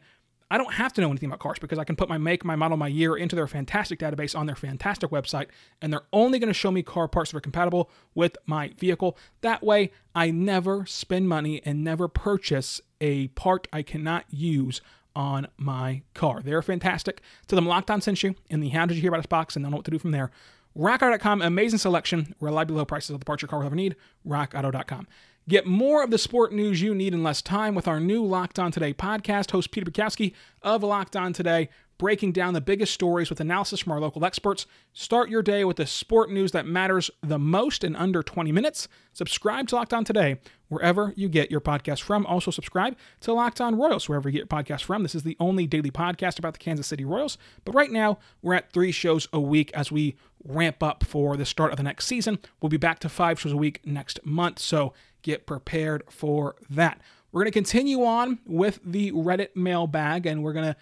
I 0.54 0.58
don't 0.60 0.74
have 0.74 0.94
to 0.94 1.02
know 1.02 1.10
anything 1.10 1.30
about 1.30 1.40
cars 1.40 1.58
because 1.58 1.80
I 1.80 1.84
can 1.84 1.96
put 1.96 2.10
my 2.10 2.20
make, 2.20 2.46
my 2.46 2.56
model, 2.56 2.78
my 2.78 2.88
year 2.88 3.16
into 3.16 3.36
their 3.36 3.48
fantastic 3.48 3.98
database 3.98 4.38
on 4.38 4.46
their 4.46 4.56
fantastic 4.56 5.10
website, 5.10 5.48
and 5.82 5.92
they're 5.92 6.06
only 6.14 6.38
going 6.38 6.48
to 6.48 6.54
show 6.54 6.70
me 6.70 6.84
car 6.84 7.08
parts 7.08 7.32
that 7.32 7.38
are 7.38 7.42
compatible 7.42 7.90
with 8.14 8.38
my 8.46 8.68
vehicle. 8.78 9.18
That 9.42 9.64
way, 9.64 9.92
I 10.14 10.30
never 10.30 10.86
spend 10.86 11.28
money 11.28 11.60
and 11.66 11.84
never 11.84 12.08
purchase 12.08 12.80
a 13.02 13.30
part 13.30 13.68
I 13.74 13.82
cannot 13.82 14.26
use 14.30 14.80
on 15.16 15.48
my 15.58 16.04
car. 16.14 16.44
They're 16.44 16.62
fantastic. 16.62 17.22
To 17.48 17.56
them, 17.56 17.66
Locked 17.66 17.90
On 17.90 18.00
sent 18.00 18.22
you 18.22 18.36
in 18.52 18.60
the 18.60 18.70
How 18.70 18.86
Did 18.86 18.94
You 18.98 19.02
Hear 19.02 19.10
About 19.10 19.22
Us 19.22 19.26
box, 19.26 19.56
and 19.56 19.66
they'll 19.66 19.72
know 19.72 19.78
what 19.78 19.86
to 19.86 19.92
do 19.92 19.98
from 19.98 20.12
there. 20.12 20.30
RockAuto.com, 20.78 21.42
amazing 21.42 21.80
selection, 21.80 22.36
reliably 22.40 22.76
low 22.76 22.86
prices 22.86 23.10
of 23.10 23.20
the 23.20 23.26
parts 23.26 23.42
your 23.42 23.50
car 23.50 23.58
will 23.58 23.66
ever 23.66 23.76
need. 23.76 23.96
RockAuto.com. 24.28 25.08
Get 25.50 25.68
more 25.68 26.04
of 26.04 26.10
the 26.10 26.18
sport 26.18 26.54
news 26.54 26.82
you 26.82 26.96
need 26.96 27.14
in 27.14 27.22
less 27.22 27.42
time 27.42 27.76
with 27.76 27.86
our 27.86 28.00
new 28.00 28.24
Locked 28.24 28.60
On 28.60 28.72
Today 28.72 28.94
podcast. 28.94 29.52
Host 29.52 29.72
Peter 29.72 29.92
Bukowski 29.92 30.34
of 30.62 30.84
Locked 30.84 31.18
On 31.18 31.34
Today, 31.34 31.68
breaking 31.98 32.32
down 32.32 32.54
the 32.54 32.62
biggest 32.62 32.94
stories 32.94 33.30
with 33.30 33.42
analysis 33.42 33.82
from 33.82 33.92
our 33.92 34.00
local 34.00 34.24
experts. 34.24 34.66
Start 34.94 35.30
your 35.30 35.42
day 35.42 35.66
with 35.66 35.76
the 35.76 35.86
sport 35.86 36.32
news 36.32 36.54
that 36.54 36.66
matters 36.66 37.12
the 37.22 37.38
most 37.38 37.84
in 37.84 37.94
under 37.98 38.24
20 38.24 38.54
minutes. 38.54 38.88
Subscribe 39.12 39.68
to 39.68 39.76
Locked 39.76 39.94
On 39.94 40.06
Today 40.06 40.40
wherever 40.70 41.14
you 41.18 41.28
get 41.28 41.52
your 41.52 41.60
podcast 41.60 42.02
from. 42.02 42.26
Also, 42.26 42.50
subscribe 42.50 42.96
to 43.20 43.34
Locked 43.34 43.60
On 43.60 43.76
Royals 43.76 44.08
wherever 44.08 44.30
you 44.30 44.40
get 44.40 44.50
your 44.52 44.64
podcast 44.64 44.84
from. 44.84 45.04
This 45.04 45.14
is 45.14 45.24
the 45.24 45.36
only 45.42 45.68
daily 45.68 45.92
podcast 45.92 46.40
about 46.40 46.54
the 46.54 46.60
Kansas 46.60 46.88
City 46.88 47.04
Royals. 47.04 47.38
But 47.66 47.76
right 47.76 47.92
now, 47.92 48.18
we're 48.42 48.54
at 48.54 48.72
three 48.72 48.94
shows 48.94 49.28
a 49.34 49.42
week 49.42 49.72
as 49.74 49.92
we 49.92 50.16
ramp 50.46 50.82
up 50.82 51.04
for 51.04 51.36
the 51.36 51.46
start 51.46 51.72
of 51.72 51.78
the 51.78 51.84
next 51.84 52.06
season. 52.06 52.40
We'll 52.62 52.70
be 52.70 52.78
back 52.78 53.00
to 53.00 53.10
five 53.10 53.42
shows 53.42 53.52
a 53.52 53.58
week 53.58 53.82
next 53.86 54.26
month. 54.26 54.60
So, 54.60 54.94
get 55.24 55.48
prepared 55.48 56.04
for 56.10 56.56
that. 56.70 57.02
We're 57.32 57.42
going 57.42 57.52
to 57.52 57.58
continue 57.58 58.04
on 58.04 58.40
with 58.46 58.80
the 58.86 59.12
Reddit 59.12 59.56
mailbag 59.56 60.28
and 60.28 60.44
we're 60.44 60.54
going 60.54 60.74
to 60.74 60.76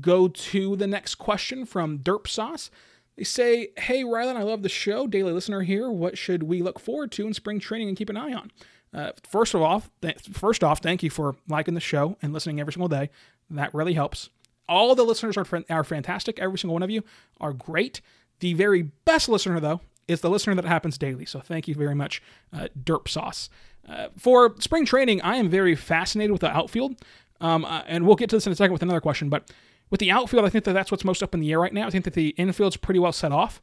go 0.00 0.28
to 0.28 0.76
the 0.76 0.86
next 0.86 1.14
question 1.14 1.64
from 1.64 2.00
Derp 2.00 2.28
Sauce. 2.28 2.70
They 3.16 3.24
say, 3.24 3.68
Hey, 3.78 4.02
Rylan, 4.02 4.36
I 4.36 4.42
love 4.42 4.62
the 4.62 4.68
show. 4.68 5.06
Daily 5.06 5.32
listener 5.32 5.62
here. 5.62 5.90
What 5.90 6.18
should 6.18 6.42
we 6.42 6.60
look 6.62 6.78
forward 6.78 7.10
to 7.12 7.26
in 7.26 7.32
spring 7.32 7.58
training 7.58 7.88
and 7.88 7.96
keep 7.96 8.10
an 8.10 8.16
eye 8.16 8.34
on? 8.34 8.50
Uh, 8.92 9.12
first 9.28 9.54
of 9.54 9.62
all, 9.62 9.82
th- 10.02 10.20
first 10.32 10.62
off, 10.62 10.80
thank 10.80 11.02
you 11.02 11.10
for 11.10 11.36
liking 11.48 11.74
the 11.74 11.80
show 11.80 12.16
and 12.22 12.32
listening 12.32 12.60
every 12.60 12.72
single 12.72 12.88
day. 12.88 13.10
That 13.50 13.74
really 13.74 13.94
helps. 13.94 14.28
All 14.68 14.94
the 14.94 15.04
listeners 15.04 15.36
are, 15.36 15.46
are 15.68 15.84
fantastic. 15.84 16.38
Every 16.38 16.58
single 16.58 16.74
one 16.74 16.82
of 16.82 16.90
you 16.90 17.02
are 17.40 17.52
great. 17.52 18.00
The 18.40 18.54
very 18.54 18.82
best 18.82 19.28
listener, 19.28 19.60
though, 19.60 19.80
is 20.08 20.20
the 20.20 20.30
listener 20.30 20.54
that 20.54 20.64
happens 20.64 20.98
daily. 20.98 21.24
So 21.24 21.40
thank 21.40 21.68
you 21.68 21.74
very 21.74 21.94
much, 21.94 22.22
uh, 22.52 22.68
Derp 22.82 23.08
Sauce. 23.08 23.48
Uh, 23.88 24.08
for 24.16 24.54
spring 24.60 24.86
training, 24.86 25.20
I 25.22 25.36
am 25.36 25.48
very 25.48 25.74
fascinated 25.74 26.32
with 26.32 26.40
the 26.40 26.50
outfield. 26.50 26.96
Um, 27.40 27.64
uh, 27.64 27.82
and 27.86 28.06
we'll 28.06 28.16
get 28.16 28.30
to 28.30 28.36
this 28.36 28.46
in 28.46 28.52
a 28.52 28.56
second 28.56 28.72
with 28.72 28.82
another 28.82 29.00
question. 29.00 29.28
But 29.28 29.50
with 29.90 30.00
the 30.00 30.10
outfield, 30.10 30.44
I 30.44 30.48
think 30.48 30.64
that 30.64 30.72
that's 30.72 30.90
what's 30.90 31.04
most 31.04 31.22
up 31.22 31.34
in 31.34 31.40
the 31.40 31.52
air 31.52 31.60
right 31.60 31.72
now. 31.72 31.86
I 31.86 31.90
think 31.90 32.04
that 32.04 32.14
the 32.14 32.34
infield's 32.38 32.76
pretty 32.76 33.00
well 33.00 33.12
set 33.12 33.32
off. 33.32 33.60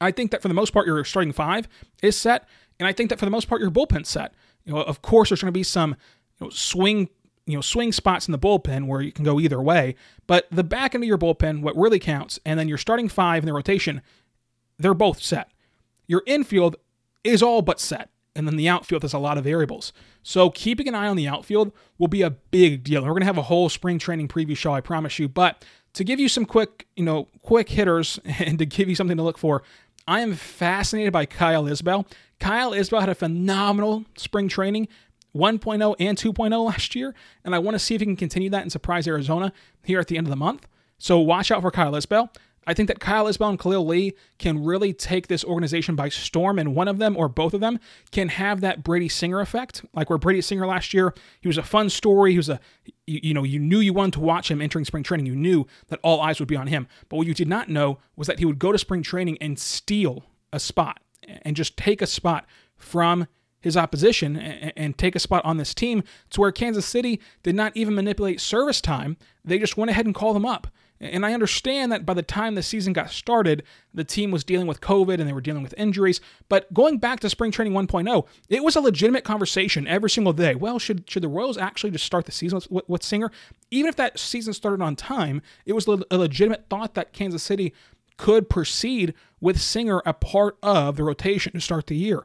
I 0.00 0.10
think 0.10 0.30
that 0.32 0.42
for 0.42 0.48
the 0.48 0.54
most 0.54 0.72
part, 0.72 0.86
your 0.86 1.02
starting 1.04 1.32
five 1.32 1.68
is 2.02 2.16
set. 2.16 2.46
And 2.78 2.86
I 2.86 2.92
think 2.92 3.10
that 3.10 3.18
for 3.18 3.24
the 3.24 3.30
most 3.30 3.48
part, 3.48 3.60
your 3.60 3.70
bullpen's 3.70 4.08
set. 4.08 4.34
You 4.64 4.74
know, 4.74 4.82
of 4.82 5.02
course, 5.02 5.30
there's 5.30 5.40
going 5.40 5.52
to 5.52 5.52
be 5.52 5.62
some 5.62 5.96
you 6.40 6.46
know, 6.46 6.50
swing 6.50 7.08
you 7.46 7.56
know 7.56 7.60
swing 7.60 7.92
spots 7.92 8.26
in 8.26 8.32
the 8.32 8.38
bullpen 8.38 8.86
where 8.86 9.00
you 9.00 9.12
can 9.12 9.24
go 9.24 9.38
either 9.38 9.60
way. 9.60 9.94
But 10.26 10.46
the 10.50 10.64
back 10.64 10.94
end 10.94 11.04
of 11.04 11.08
your 11.08 11.18
bullpen, 11.18 11.62
what 11.62 11.76
really 11.76 11.98
counts, 11.98 12.38
and 12.44 12.58
then 12.58 12.68
your 12.68 12.78
starting 12.78 13.08
five 13.08 13.42
in 13.42 13.46
the 13.46 13.52
rotation, 13.52 14.02
they're 14.78 14.94
both 14.94 15.22
set. 15.22 15.50
Your 16.06 16.22
infield 16.26 16.76
is 17.22 17.42
all 17.42 17.62
but 17.62 17.80
set 17.80 18.10
and 18.36 18.46
then 18.46 18.56
the 18.56 18.68
outfield 18.68 19.02
has 19.02 19.12
a 19.12 19.18
lot 19.18 19.38
of 19.38 19.44
variables. 19.44 19.92
So 20.22 20.50
keeping 20.50 20.88
an 20.88 20.94
eye 20.94 21.06
on 21.06 21.16
the 21.16 21.28
outfield 21.28 21.72
will 21.98 22.08
be 22.08 22.22
a 22.22 22.30
big 22.30 22.82
deal. 22.82 23.02
We're 23.02 23.10
going 23.10 23.20
to 23.20 23.26
have 23.26 23.38
a 23.38 23.42
whole 23.42 23.68
spring 23.68 23.98
training 23.98 24.28
preview 24.28 24.56
show, 24.56 24.72
I 24.72 24.80
promise 24.80 25.18
you. 25.18 25.28
But 25.28 25.64
to 25.94 26.04
give 26.04 26.18
you 26.18 26.28
some 26.28 26.44
quick, 26.44 26.86
you 26.96 27.04
know, 27.04 27.28
quick 27.42 27.68
hitters 27.68 28.18
and 28.24 28.58
to 28.58 28.66
give 28.66 28.88
you 28.88 28.94
something 28.94 29.16
to 29.16 29.22
look 29.22 29.38
for, 29.38 29.62
I 30.06 30.20
am 30.20 30.34
fascinated 30.34 31.12
by 31.12 31.26
Kyle 31.26 31.64
Isbel. 31.64 32.06
Kyle 32.40 32.72
Isbel 32.72 33.00
had 33.00 33.08
a 33.08 33.14
phenomenal 33.14 34.04
spring 34.16 34.48
training. 34.48 34.88
1.0 35.34 35.96
and 35.98 36.16
2.0 36.16 36.64
last 36.64 36.94
year, 36.94 37.12
and 37.44 37.56
I 37.56 37.58
want 37.58 37.74
to 37.74 37.80
see 37.80 37.96
if 37.96 38.00
he 38.00 38.06
can 38.06 38.14
continue 38.14 38.48
that 38.50 38.62
and 38.62 38.70
surprise 38.70 39.08
Arizona 39.08 39.52
here 39.82 39.98
at 39.98 40.06
the 40.06 40.16
end 40.16 40.28
of 40.28 40.30
the 40.30 40.36
month. 40.36 40.68
So 40.98 41.18
watch 41.18 41.50
out 41.50 41.60
for 41.60 41.72
Kyle 41.72 41.90
Isbel. 41.90 42.30
I 42.66 42.74
think 42.74 42.88
that 42.88 43.00
Kyle 43.00 43.26
Isbel 43.26 43.50
and 43.50 43.58
Khalil 43.58 43.86
Lee 43.86 44.14
can 44.38 44.64
really 44.64 44.92
take 44.92 45.28
this 45.28 45.44
organization 45.44 45.96
by 45.96 46.08
storm, 46.08 46.58
and 46.58 46.74
one 46.74 46.88
of 46.88 46.98
them 46.98 47.16
or 47.16 47.28
both 47.28 47.54
of 47.54 47.60
them 47.60 47.78
can 48.10 48.28
have 48.28 48.60
that 48.60 48.82
Brady 48.82 49.08
Singer 49.08 49.40
effect. 49.40 49.84
Like 49.94 50.10
where 50.10 50.18
Brady 50.18 50.40
Singer 50.40 50.66
last 50.66 50.94
year, 50.94 51.14
he 51.40 51.48
was 51.48 51.58
a 51.58 51.62
fun 51.62 51.90
story. 51.90 52.32
He 52.32 52.36
was 52.36 52.48
a, 52.48 52.60
you, 53.06 53.20
you, 53.22 53.34
know, 53.34 53.44
you 53.44 53.58
knew 53.58 53.80
you 53.80 53.92
wanted 53.92 54.14
to 54.14 54.20
watch 54.20 54.50
him 54.50 54.60
entering 54.60 54.84
spring 54.84 55.02
training. 55.02 55.26
You 55.26 55.36
knew 55.36 55.66
that 55.88 56.00
all 56.02 56.20
eyes 56.20 56.38
would 56.38 56.48
be 56.48 56.56
on 56.56 56.66
him. 56.66 56.86
But 57.08 57.16
what 57.16 57.26
you 57.26 57.34
did 57.34 57.48
not 57.48 57.68
know 57.68 57.98
was 58.16 58.26
that 58.26 58.38
he 58.38 58.44
would 58.44 58.58
go 58.58 58.72
to 58.72 58.78
spring 58.78 59.02
training 59.02 59.38
and 59.40 59.58
steal 59.58 60.24
a 60.52 60.60
spot 60.60 61.00
and 61.42 61.56
just 61.56 61.76
take 61.76 62.02
a 62.02 62.06
spot 62.06 62.46
from 62.76 63.26
his 63.64 63.78
opposition 63.78 64.36
and, 64.36 64.98
take 64.98 65.16
a 65.16 65.18
spot 65.18 65.42
on 65.42 65.56
this 65.56 65.72
team 65.72 66.04
to 66.28 66.40
where 66.42 66.52
Kansas 66.52 66.84
City 66.84 67.18
did 67.42 67.54
not 67.54 67.74
even 67.74 67.94
manipulate 67.94 68.38
service 68.38 68.82
time. 68.82 69.16
They 69.42 69.58
just 69.58 69.78
went 69.78 69.90
ahead 69.90 70.04
and 70.04 70.14
called 70.14 70.36
him 70.36 70.44
up. 70.44 70.68
And 71.00 71.26
I 71.26 71.34
understand 71.34 71.90
that 71.92 72.06
by 72.06 72.14
the 72.14 72.22
time 72.22 72.54
the 72.54 72.62
season 72.62 72.92
got 72.92 73.10
started, 73.10 73.64
the 73.92 74.04
team 74.04 74.30
was 74.30 74.44
dealing 74.44 74.66
with 74.66 74.80
COVID 74.80 75.18
and 75.18 75.28
they 75.28 75.32
were 75.32 75.40
dealing 75.40 75.62
with 75.62 75.74
injuries. 75.76 76.20
But 76.48 76.72
going 76.72 76.98
back 76.98 77.20
to 77.20 77.30
spring 77.30 77.50
training 77.50 77.72
1.0, 77.72 78.26
it 78.48 78.62
was 78.62 78.76
a 78.76 78.80
legitimate 78.80 79.24
conversation 79.24 79.88
every 79.88 80.08
single 80.08 80.32
day. 80.32 80.54
Well, 80.54 80.78
should 80.78 81.08
should 81.10 81.22
the 81.22 81.28
Royals 81.28 81.58
actually 81.58 81.90
just 81.90 82.06
start 82.06 82.26
the 82.26 82.32
season 82.32 82.60
with, 82.70 82.88
with 82.88 83.02
Singer? 83.02 83.30
Even 83.70 83.88
if 83.88 83.96
that 83.96 84.18
season 84.18 84.52
started 84.52 84.82
on 84.82 84.94
time, 84.96 85.42
it 85.66 85.72
was 85.72 85.86
a 85.86 86.16
legitimate 86.16 86.66
thought 86.70 86.94
that 86.94 87.12
Kansas 87.12 87.42
City 87.42 87.74
could 88.16 88.48
proceed 88.48 89.14
with 89.40 89.60
Singer 89.60 90.00
a 90.06 90.12
part 90.12 90.56
of 90.62 90.96
the 90.96 91.04
rotation 91.04 91.52
to 91.52 91.60
start 91.60 91.88
the 91.88 91.96
year. 91.96 92.24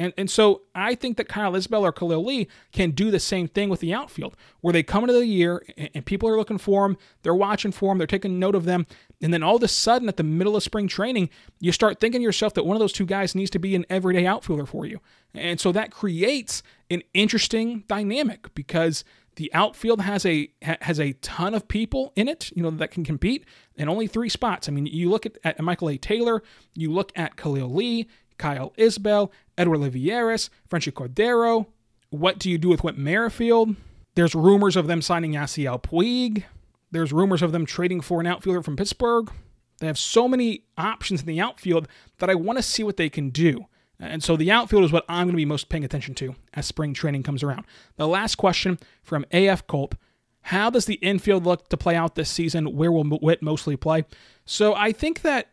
And, 0.00 0.14
and 0.16 0.30
so 0.30 0.62
I 0.74 0.94
think 0.94 1.18
that 1.18 1.28
Kyle 1.28 1.52
Isbel 1.52 1.82
or 1.82 1.92
Khalil 1.92 2.24
Lee 2.24 2.48
can 2.72 2.92
do 2.92 3.10
the 3.10 3.20
same 3.20 3.48
thing 3.48 3.68
with 3.68 3.80
the 3.80 3.92
outfield, 3.92 4.34
where 4.62 4.72
they 4.72 4.82
come 4.82 5.04
into 5.04 5.12
the 5.12 5.26
year 5.26 5.62
and, 5.76 5.90
and 5.92 6.06
people 6.06 6.26
are 6.26 6.38
looking 6.38 6.56
for 6.56 6.88
them, 6.88 6.96
they're 7.22 7.34
watching 7.34 7.70
for 7.70 7.90
them, 7.90 7.98
they're 7.98 8.06
taking 8.06 8.38
note 8.38 8.54
of 8.54 8.64
them, 8.64 8.86
and 9.20 9.34
then 9.34 9.42
all 9.42 9.56
of 9.56 9.62
a 9.62 9.68
sudden 9.68 10.08
at 10.08 10.16
the 10.16 10.22
middle 10.22 10.56
of 10.56 10.62
spring 10.62 10.88
training, 10.88 11.28
you 11.58 11.70
start 11.70 12.00
thinking 12.00 12.22
to 12.22 12.24
yourself 12.24 12.54
that 12.54 12.64
one 12.64 12.76
of 12.76 12.80
those 12.80 12.94
two 12.94 13.04
guys 13.04 13.34
needs 13.34 13.50
to 13.50 13.58
be 13.58 13.74
an 13.74 13.84
everyday 13.90 14.24
outfielder 14.24 14.64
for 14.64 14.86
you. 14.86 15.00
And 15.34 15.60
so 15.60 15.70
that 15.72 15.90
creates 15.90 16.62
an 16.88 17.02
interesting 17.12 17.84
dynamic 17.86 18.54
because 18.54 19.04
the 19.36 19.52
outfield 19.52 20.00
has 20.00 20.24
a 20.24 20.50
has 20.62 20.98
a 20.98 21.12
ton 21.12 21.54
of 21.54 21.68
people 21.68 22.12
in 22.16 22.26
it, 22.26 22.50
you 22.56 22.62
know, 22.62 22.70
that 22.70 22.90
can 22.90 23.04
compete, 23.04 23.44
and 23.76 23.90
only 23.90 24.06
three 24.06 24.30
spots. 24.30 24.66
I 24.66 24.72
mean, 24.72 24.86
you 24.86 25.10
look 25.10 25.26
at, 25.26 25.36
at 25.44 25.60
Michael 25.60 25.90
A. 25.90 25.98
Taylor, 25.98 26.42
you 26.74 26.90
look 26.90 27.12
at 27.14 27.36
Khalil 27.36 27.72
Lee, 27.72 28.08
Kyle 28.40 28.72
Isbel, 28.76 29.30
Edward 29.56 29.76
Olivares, 29.76 30.50
Franchy 30.68 30.90
Cordero. 30.90 31.66
What 32.08 32.38
do 32.38 32.50
you 32.50 32.58
do 32.58 32.70
with 32.70 32.82
Whit 32.82 32.96
Merrifield? 32.96 33.76
There's 34.14 34.34
rumors 34.34 34.76
of 34.76 34.86
them 34.86 35.02
signing 35.02 35.32
Yasiel 35.32 35.80
Puig. 35.80 36.44
There's 36.90 37.12
rumors 37.12 37.42
of 37.42 37.52
them 37.52 37.66
trading 37.66 38.00
for 38.00 38.18
an 38.18 38.26
outfielder 38.26 38.62
from 38.62 38.76
Pittsburgh. 38.76 39.30
They 39.78 39.86
have 39.86 39.98
so 39.98 40.26
many 40.26 40.64
options 40.76 41.20
in 41.20 41.26
the 41.26 41.40
outfield 41.40 41.86
that 42.18 42.30
I 42.30 42.34
want 42.34 42.58
to 42.58 42.62
see 42.62 42.82
what 42.82 42.96
they 42.96 43.08
can 43.08 43.30
do. 43.30 43.66
And 44.00 44.22
so 44.22 44.36
the 44.36 44.50
outfield 44.50 44.84
is 44.84 44.92
what 44.92 45.04
I'm 45.08 45.26
going 45.26 45.34
to 45.34 45.36
be 45.36 45.44
most 45.44 45.68
paying 45.68 45.84
attention 45.84 46.14
to 46.16 46.34
as 46.54 46.66
spring 46.66 46.94
training 46.94 47.22
comes 47.22 47.42
around. 47.42 47.66
The 47.96 48.08
last 48.08 48.36
question 48.36 48.78
from 49.02 49.26
AF 49.30 49.66
Colt 49.66 49.94
How 50.42 50.70
does 50.70 50.86
the 50.86 50.94
infield 50.94 51.44
look 51.44 51.68
to 51.68 51.76
play 51.76 51.94
out 51.94 52.14
this 52.14 52.30
season? 52.30 52.74
Where 52.74 52.90
will 52.90 53.04
Whit 53.04 53.42
mostly 53.42 53.76
play? 53.76 54.06
So 54.46 54.74
I 54.74 54.92
think 54.92 55.20
that 55.22 55.48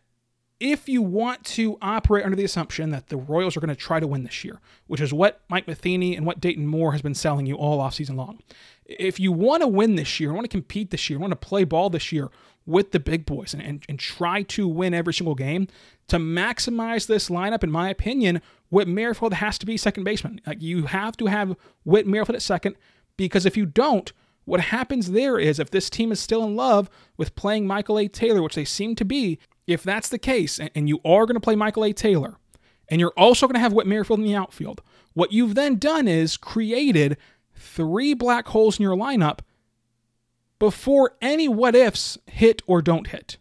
if 0.59 0.89
you 0.89 1.01
want 1.01 1.43
to 1.43 1.77
operate 1.81 2.25
under 2.25 2.35
the 2.35 2.43
assumption 2.43 2.89
that 2.89 3.09
the 3.09 3.17
Royals 3.17 3.55
are 3.55 3.59
going 3.59 3.69
to 3.69 3.75
try 3.75 3.99
to 3.99 4.07
win 4.07 4.23
this 4.23 4.43
year, 4.43 4.59
which 4.87 5.01
is 5.01 5.13
what 5.13 5.41
Mike 5.49 5.67
Matheny 5.67 6.15
and 6.15 6.25
what 6.25 6.41
Dayton 6.41 6.65
Moore 6.65 6.93
has 6.93 7.01
been 7.01 7.13
selling 7.13 7.45
you 7.45 7.55
all 7.55 7.79
offseason 7.79 8.15
long, 8.15 8.39
if 8.85 9.19
you 9.19 9.31
want 9.31 9.61
to 9.61 9.67
win 9.67 9.95
this 9.95 10.19
year, 10.19 10.33
want 10.33 10.45
to 10.45 10.49
compete 10.49 10.89
this 10.89 11.09
year, 11.09 11.19
want 11.19 11.31
to 11.31 11.35
play 11.35 11.63
ball 11.63 11.89
this 11.89 12.11
year 12.11 12.29
with 12.65 12.91
the 12.91 12.99
big 12.99 13.25
boys 13.25 13.53
and, 13.53 13.61
and, 13.61 13.85
and 13.87 13.99
try 13.99 14.41
to 14.43 14.67
win 14.67 14.93
every 14.93 15.13
single 15.13 15.35
game, 15.35 15.67
to 16.07 16.17
maximize 16.17 17.07
this 17.07 17.29
lineup, 17.29 17.63
in 17.63 17.71
my 17.71 17.89
opinion, 17.89 18.41
Whit 18.69 18.87
Merrifield 18.87 19.35
has 19.35 19.57
to 19.59 19.65
be 19.65 19.77
second 19.77 20.03
baseman. 20.03 20.41
Like 20.45 20.61
you 20.61 20.85
have 20.87 21.15
to 21.17 21.27
have 21.27 21.55
Whit 21.85 22.07
Merrifield 22.07 22.35
at 22.35 22.41
second 22.41 22.75
because 23.15 23.45
if 23.45 23.55
you 23.55 23.65
don't, 23.65 24.11
what 24.45 24.61
happens 24.61 25.11
there 25.11 25.37
is 25.37 25.59
if 25.59 25.71
this 25.71 25.89
team 25.89 26.11
is 26.11 26.19
still 26.19 26.43
in 26.43 26.55
love 26.55 26.89
with 27.17 27.35
playing 27.35 27.67
Michael 27.67 27.99
A. 27.99 28.07
Taylor, 28.07 28.41
which 28.41 28.55
they 28.55 28.65
seem 28.65 28.95
to 28.95 29.05
be, 29.05 29.39
if 29.67 29.83
that's 29.83 30.09
the 30.09 30.17
case, 30.17 30.59
and 30.59 30.89
you 30.89 30.99
are 31.05 31.25
going 31.25 31.35
to 31.35 31.41
play 31.41 31.55
Michael 31.55 31.83
A. 31.83 31.93
Taylor, 31.93 32.37
and 32.89 32.99
you're 32.99 33.13
also 33.17 33.45
going 33.45 33.55
to 33.55 33.59
have 33.59 33.73
Whit 33.73 33.85
Merrifield 33.85 34.19
in 34.19 34.25
the 34.25 34.35
outfield, 34.35 34.81
what 35.13 35.33
you've 35.33 35.55
then 35.55 35.77
done 35.77 36.07
is 36.07 36.37
created 36.37 37.17
three 37.53 38.13
black 38.13 38.47
holes 38.47 38.79
in 38.79 38.83
your 38.83 38.95
lineup 38.95 39.39
before 40.59 41.15
any 41.21 41.47
what 41.47 41.75
ifs 41.75 42.17
hit 42.27 42.61
or 42.65 42.81
don't 42.81 43.07
hit. 43.07 43.37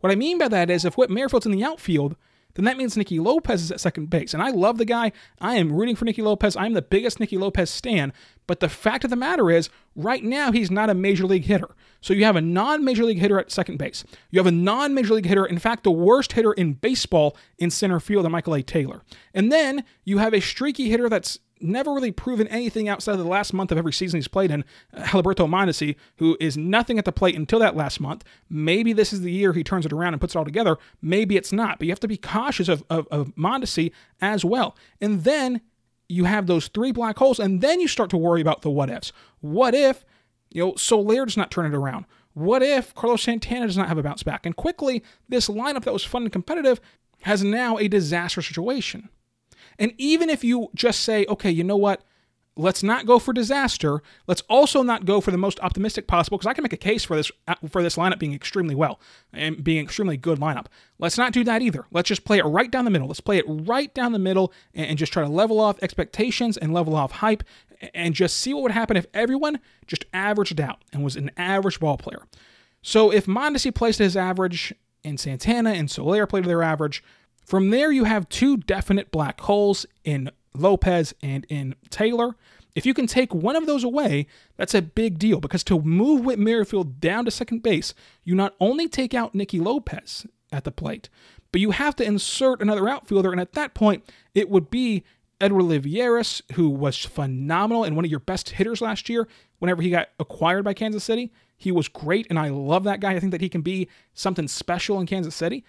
What 0.00 0.12
I 0.12 0.14
mean 0.14 0.38
by 0.38 0.48
that 0.48 0.70
is 0.70 0.84
if 0.84 0.96
Whit 0.96 1.10
Merrifield's 1.10 1.46
in 1.46 1.52
the 1.52 1.64
outfield, 1.64 2.16
then 2.54 2.64
that 2.64 2.76
means 2.76 2.96
Nicky 2.96 3.18
Lopez 3.18 3.62
is 3.62 3.72
at 3.72 3.80
second 3.80 4.08
base. 4.08 4.32
And 4.32 4.42
I 4.42 4.50
love 4.50 4.78
the 4.78 4.84
guy. 4.84 5.12
I 5.40 5.56
am 5.56 5.72
rooting 5.72 5.96
for 5.96 6.04
Nicky 6.06 6.22
Lopez. 6.22 6.56
I'm 6.56 6.72
the 6.72 6.82
biggest 6.82 7.20
Nicky 7.20 7.36
Lopez 7.36 7.70
stan. 7.70 8.12
But 8.46 8.60
the 8.60 8.68
fact 8.68 9.04
of 9.04 9.10
the 9.10 9.16
matter 9.16 9.50
is, 9.50 9.68
right 9.94 10.22
now, 10.22 10.52
he's 10.52 10.70
not 10.70 10.90
a 10.90 10.94
major 10.94 11.24
league 11.26 11.44
hitter. 11.44 11.74
So 12.00 12.14
you 12.14 12.24
have 12.24 12.36
a 12.36 12.40
non 12.40 12.84
major 12.84 13.04
league 13.04 13.18
hitter 13.18 13.38
at 13.38 13.50
second 13.50 13.78
base. 13.78 14.04
You 14.30 14.38
have 14.38 14.46
a 14.46 14.52
non 14.52 14.94
major 14.94 15.14
league 15.14 15.26
hitter, 15.26 15.44
in 15.44 15.58
fact, 15.58 15.84
the 15.84 15.90
worst 15.90 16.32
hitter 16.32 16.52
in 16.52 16.74
baseball 16.74 17.36
in 17.58 17.70
center 17.70 18.00
field, 18.00 18.30
Michael 18.30 18.54
A. 18.54 18.62
Taylor. 18.62 19.02
And 19.34 19.50
then 19.50 19.84
you 20.04 20.18
have 20.18 20.34
a 20.34 20.40
streaky 20.40 20.88
hitter 20.88 21.08
that's 21.08 21.38
never 21.60 21.92
really 21.92 22.12
proven 22.12 22.46
anything 22.48 22.88
outside 22.88 23.12
of 23.12 23.18
the 23.18 23.24
last 23.24 23.52
month 23.52 23.72
of 23.72 23.78
every 23.78 23.92
season 23.92 24.18
he's 24.18 24.28
played 24.28 24.50
in. 24.50 24.64
Uh, 24.94 25.08
Alberto 25.14 25.46
Mondesi, 25.46 25.96
who 26.16 26.36
is 26.40 26.56
nothing 26.56 26.98
at 26.98 27.04
the 27.04 27.12
plate 27.12 27.34
until 27.34 27.58
that 27.58 27.76
last 27.76 28.00
month. 28.00 28.24
Maybe 28.48 28.92
this 28.92 29.12
is 29.12 29.22
the 29.22 29.32
year 29.32 29.52
he 29.52 29.64
turns 29.64 29.86
it 29.86 29.92
around 29.92 30.14
and 30.14 30.20
puts 30.20 30.34
it 30.34 30.38
all 30.38 30.44
together. 30.44 30.76
Maybe 31.00 31.36
it's 31.36 31.52
not. 31.52 31.78
But 31.78 31.86
you 31.86 31.92
have 31.92 32.00
to 32.00 32.08
be 32.08 32.18
cautious 32.18 32.68
of, 32.68 32.84
of, 32.90 33.06
of 33.10 33.34
Mondesi 33.36 33.92
as 34.20 34.44
well. 34.44 34.76
And 35.00 35.24
then 35.24 35.60
you 36.08 36.24
have 36.24 36.46
those 36.46 36.68
three 36.68 36.92
black 36.92 37.18
holes, 37.18 37.40
and 37.40 37.60
then 37.60 37.80
you 37.80 37.88
start 37.88 38.10
to 38.10 38.16
worry 38.16 38.40
about 38.40 38.62
the 38.62 38.70
what 38.70 38.90
ifs. 38.90 39.12
What 39.40 39.74
if, 39.74 40.04
you 40.50 40.64
know, 40.64 40.74
Soler 40.76 41.24
does 41.24 41.36
not 41.36 41.50
turn 41.50 41.66
it 41.66 41.74
around? 41.74 42.04
What 42.34 42.62
if 42.62 42.94
Carlos 42.94 43.22
Santana 43.22 43.66
does 43.66 43.78
not 43.78 43.88
have 43.88 43.98
a 43.98 44.02
bounce 44.02 44.22
back? 44.22 44.44
And 44.44 44.54
quickly, 44.54 45.02
this 45.28 45.48
lineup 45.48 45.84
that 45.84 45.92
was 45.92 46.04
fun 46.04 46.22
and 46.22 46.32
competitive 46.32 46.80
has 47.22 47.42
now 47.42 47.78
a 47.78 47.88
disaster 47.88 48.42
situation. 48.42 49.08
And 49.78 49.92
even 49.98 50.30
if 50.30 50.44
you 50.44 50.68
just 50.74 51.00
say, 51.00 51.26
okay, 51.28 51.50
you 51.50 51.64
know 51.64 51.76
what? 51.76 52.02
Let's 52.58 52.82
not 52.82 53.04
go 53.04 53.18
for 53.18 53.34
disaster. 53.34 54.02
Let's 54.26 54.40
also 54.48 54.82
not 54.82 55.04
go 55.04 55.20
for 55.20 55.30
the 55.30 55.36
most 55.36 55.60
optimistic 55.60 56.06
possible 56.06 56.38
because 56.38 56.48
I 56.48 56.54
can 56.54 56.62
make 56.62 56.72
a 56.72 56.78
case 56.78 57.04
for 57.04 57.14
this 57.14 57.30
uh, 57.46 57.54
for 57.68 57.82
this 57.82 57.96
lineup 57.96 58.18
being 58.18 58.32
extremely 58.32 58.74
well 58.74 58.98
and 59.32 59.62
being 59.62 59.84
extremely 59.84 60.16
good 60.16 60.38
lineup. 60.38 60.66
Let's 60.98 61.18
not 61.18 61.32
do 61.32 61.44
that 61.44 61.60
either. 61.60 61.84
Let's 61.90 62.08
just 62.08 62.24
play 62.24 62.38
it 62.38 62.44
right 62.44 62.70
down 62.70 62.86
the 62.86 62.90
middle. 62.90 63.08
Let's 63.08 63.20
play 63.20 63.36
it 63.36 63.44
right 63.46 63.92
down 63.94 64.12
the 64.12 64.18
middle 64.18 64.54
and, 64.74 64.86
and 64.86 64.98
just 64.98 65.12
try 65.12 65.22
to 65.22 65.28
level 65.28 65.60
off 65.60 65.78
expectations 65.82 66.56
and 66.56 66.72
level 66.72 66.96
off 66.96 67.12
hype 67.12 67.42
and 67.92 68.14
just 68.14 68.38
see 68.38 68.54
what 68.54 68.62
would 68.62 68.72
happen 68.72 68.96
if 68.96 69.06
everyone 69.12 69.60
just 69.86 70.06
averaged 70.14 70.58
out 70.58 70.82
and 70.94 71.04
was 71.04 71.16
an 71.16 71.30
average 71.36 71.78
ball 71.78 71.98
player. 71.98 72.22
So 72.80 73.12
if 73.12 73.26
Mondesi 73.26 73.74
plays 73.74 73.98
to 73.98 74.04
his 74.04 74.16
average 74.16 74.72
and 75.04 75.20
Santana 75.20 75.72
and 75.72 75.90
Soler 75.90 76.26
play 76.26 76.40
to 76.40 76.48
their 76.48 76.62
average, 76.62 77.02
from 77.44 77.70
there, 77.70 77.92
you 77.92 78.04
have 78.04 78.28
two 78.28 78.56
definite 78.56 79.12
black 79.12 79.40
holes 79.42 79.86
in 80.04 80.30
Lopez 80.58 81.14
and 81.22 81.46
in 81.48 81.74
Taylor. 81.90 82.36
If 82.74 82.84
you 82.84 82.92
can 82.92 83.06
take 83.06 83.34
one 83.34 83.56
of 83.56 83.66
those 83.66 83.84
away, 83.84 84.26
that's 84.56 84.74
a 84.74 84.82
big 84.82 85.18
deal 85.18 85.40
because 85.40 85.64
to 85.64 85.80
move 85.80 86.24
Whit 86.24 86.38
Merrifield 86.38 87.00
down 87.00 87.24
to 87.24 87.30
second 87.30 87.62
base, 87.62 87.94
you 88.22 88.34
not 88.34 88.54
only 88.60 88.86
take 88.88 89.14
out 89.14 89.34
Nicky 89.34 89.58
Lopez 89.58 90.26
at 90.52 90.64
the 90.64 90.70
plate, 90.70 91.08
but 91.52 91.60
you 91.60 91.70
have 91.70 91.96
to 91.96 92.04
insert 92.04 92.60
another 92.60 92.88
outfielder. 92.88 93.32
And 93.32 93.40
at 93.40 93.52
that 93.52 93.72
point, 93.72 94.04
it 94.34 94.50
would 94.50 94.68
be 94.68 95.04
Edward 95.40 95.62
Olivares, 95.62 96.42
who 96.52 96.68
was 96.68 97.04
phenomenal 97.04 97.84
and 97.84 97.96
one 97.96 98.04
of 98.04 98.10
your 98.10 98.20
best 98.20 98.50
hitters 98.50 98.80
last 98.80 99.08
year 99.08 99.26
whenever 99.58 99.82
he 99.82 99.90
got 99.90 100.08
acquired 100.18 100.64
by 100.64 100.74
Kansas 100.74 101.04
City. 101.04 101.32
He 101.56 101.72
was 101.72 101.88
great, 101.88 102.26
and 102.28 102.38
I 102.38 102.48
love 102.48 102.84
that 102.84 103.00
guy. 103.00 103.14
I 103.14 103.20
think 103.20 103.32
that 103.32 103.40
he 103.40 103.48
can 103.48 103.62
be 103.62 103.88
something 104.12 104.48
special 104.48 105.00
in 105.00 105.06
Kansas 105.06 105.34
City. 105.34 105.64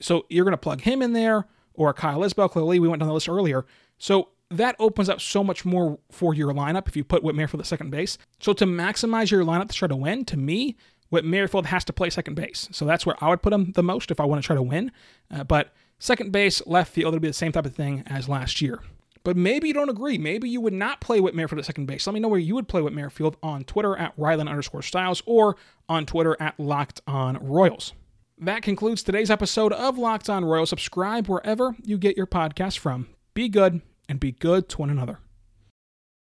So 0.00 0.24
you're 0.28 0.44
going 0.44 0.52
to 0.52 0.58
plug 0.58 0.82
him 0.82 1.02
in 1.02 1.12
there, 1.12 1.46
or 1.76 1.92
Kyle 1.92 2.20
Isbel, 2.20 2.50
clearly 2.50 2.78
we 2.78 2.88
went 2.88 3.00
down 3.00 3.08
the 3.08 3.14
list 3.14 3.28
earlier. 3.28 3.64
So 3.98 4.28
that 4.50 4.76
opens 4.78 5.08
up 5.08 5.20
so 5.20 5.42
much 5.42 5.64
more 5.64 5.98
for 6.10 6.34
your 6.34 6.52
lineup 6.52 6.88
if 6.88 6.96
you 6.96 7.04
put 7.04 7.22
Whit 7.22 7.34
Merrifield 7.34 7.60
at 7.60 7.66
second 7.66 7.90
base. 7.90 8.18
So 8.40 8.52
to 8.54 8.66
maximize 8.66 9.30
your 9.30 9.44
lineup 9.44 9.68
to 9.68 9.74
try 9.74 9.88
to 9.88 9.96
win, 9.96 10.24
to 10.26 10.36
me, 10.36 10.76
Whit 11.10 11.24
Merrifield 11.24 11.66
has 11.66 11.84
to 11.84 11.92
play 11.92 12.10
second 12.10 12.34
base. 12.34 12.68
So 12.72 12.84
that's 12.84 13.06
where 13.06 13.16
I 13.22 13.28
would 13.28 13.42
put 13.42 13.52
him 13.52 13.72
the 13.72 13.82
most 13.82 14.10
if 14.10 14.20
I 14.20 14.24
want 14.24 14.42
to 14.42 14.46
try 14.46 14.56
to 14.56 14.62
win. 14.62 14.92
Uh, 15.30 15.44
but 15.44 15.72
second 15.98 16.32
base, 16.32 16.64
left 16.66 16.92
field, 16.92 17.14
it'll 17.14 17.20
be 17.20 17.28
the 17.28 17.34
same 17.34 17.52
type 17.52 17.66
of 17.66 17.74
thing 17.74 18.02
as 18.06 18.28
last 18.28 18.60
year. 18.60 18.80
But 19.22 19.36
maybe 19.36 19.66
you 19.66 19.74
don't 19.74 19.88
agree. 19.88 20.18
Maybe 20.18 20.48
you 20.48 20.60
would 20.60 20.72
not 20.72 21.00
play 21.00 21.20
Whit 21.20 21.34
Merrifield 21.34 21.58
at 21.58 21.64
second 21.64 21.86
base. 21.86 22.06
Let 22.06 22.14
me 22.14 22.20
know 22.20 22.28
where 22.28 22.38
you 22.38 22.54
would 22.54 22.68
play 22.68 22.80
Whit 22.80 22.92
Merrifield 22.92 23.36
on 23.42 23.64
Twitter 23.64 23.96
at 23.96 24.16
Rylan 24.16 24.48
underscore 24.48 24.82
Stiles 24.82 25.20
or 25.26 25.56
on 25.88 26.06
Twitter 26.06 26.36
at 26.38 26.58
Locked 26.60 27.00
On 27.08 27.36
Royals. 27.44 27.92
That 28.38 28.62
concludes 28.62 29.02
today's 29.02 29.30
episode 29.30 29.72
of 29.72 29.96
Locked 29.96 30.28
On 30.28 30.44
Royals. 30.44 30.68
Subscribe 30.68 31.26
wherever 31.26 31.74
you 31.82 31.96
get 31.96 32.18
your 32.18 32.26
podcast 32.26 32.78
from. 32.78 33.08
Be 33.32 33.48
good 33.48 33.80
and 34.10 34.20
be 34.20 34.32
good 34.32 34.68
to 34.70 34.78
one 34.78 34.90
another. 34.90 35.20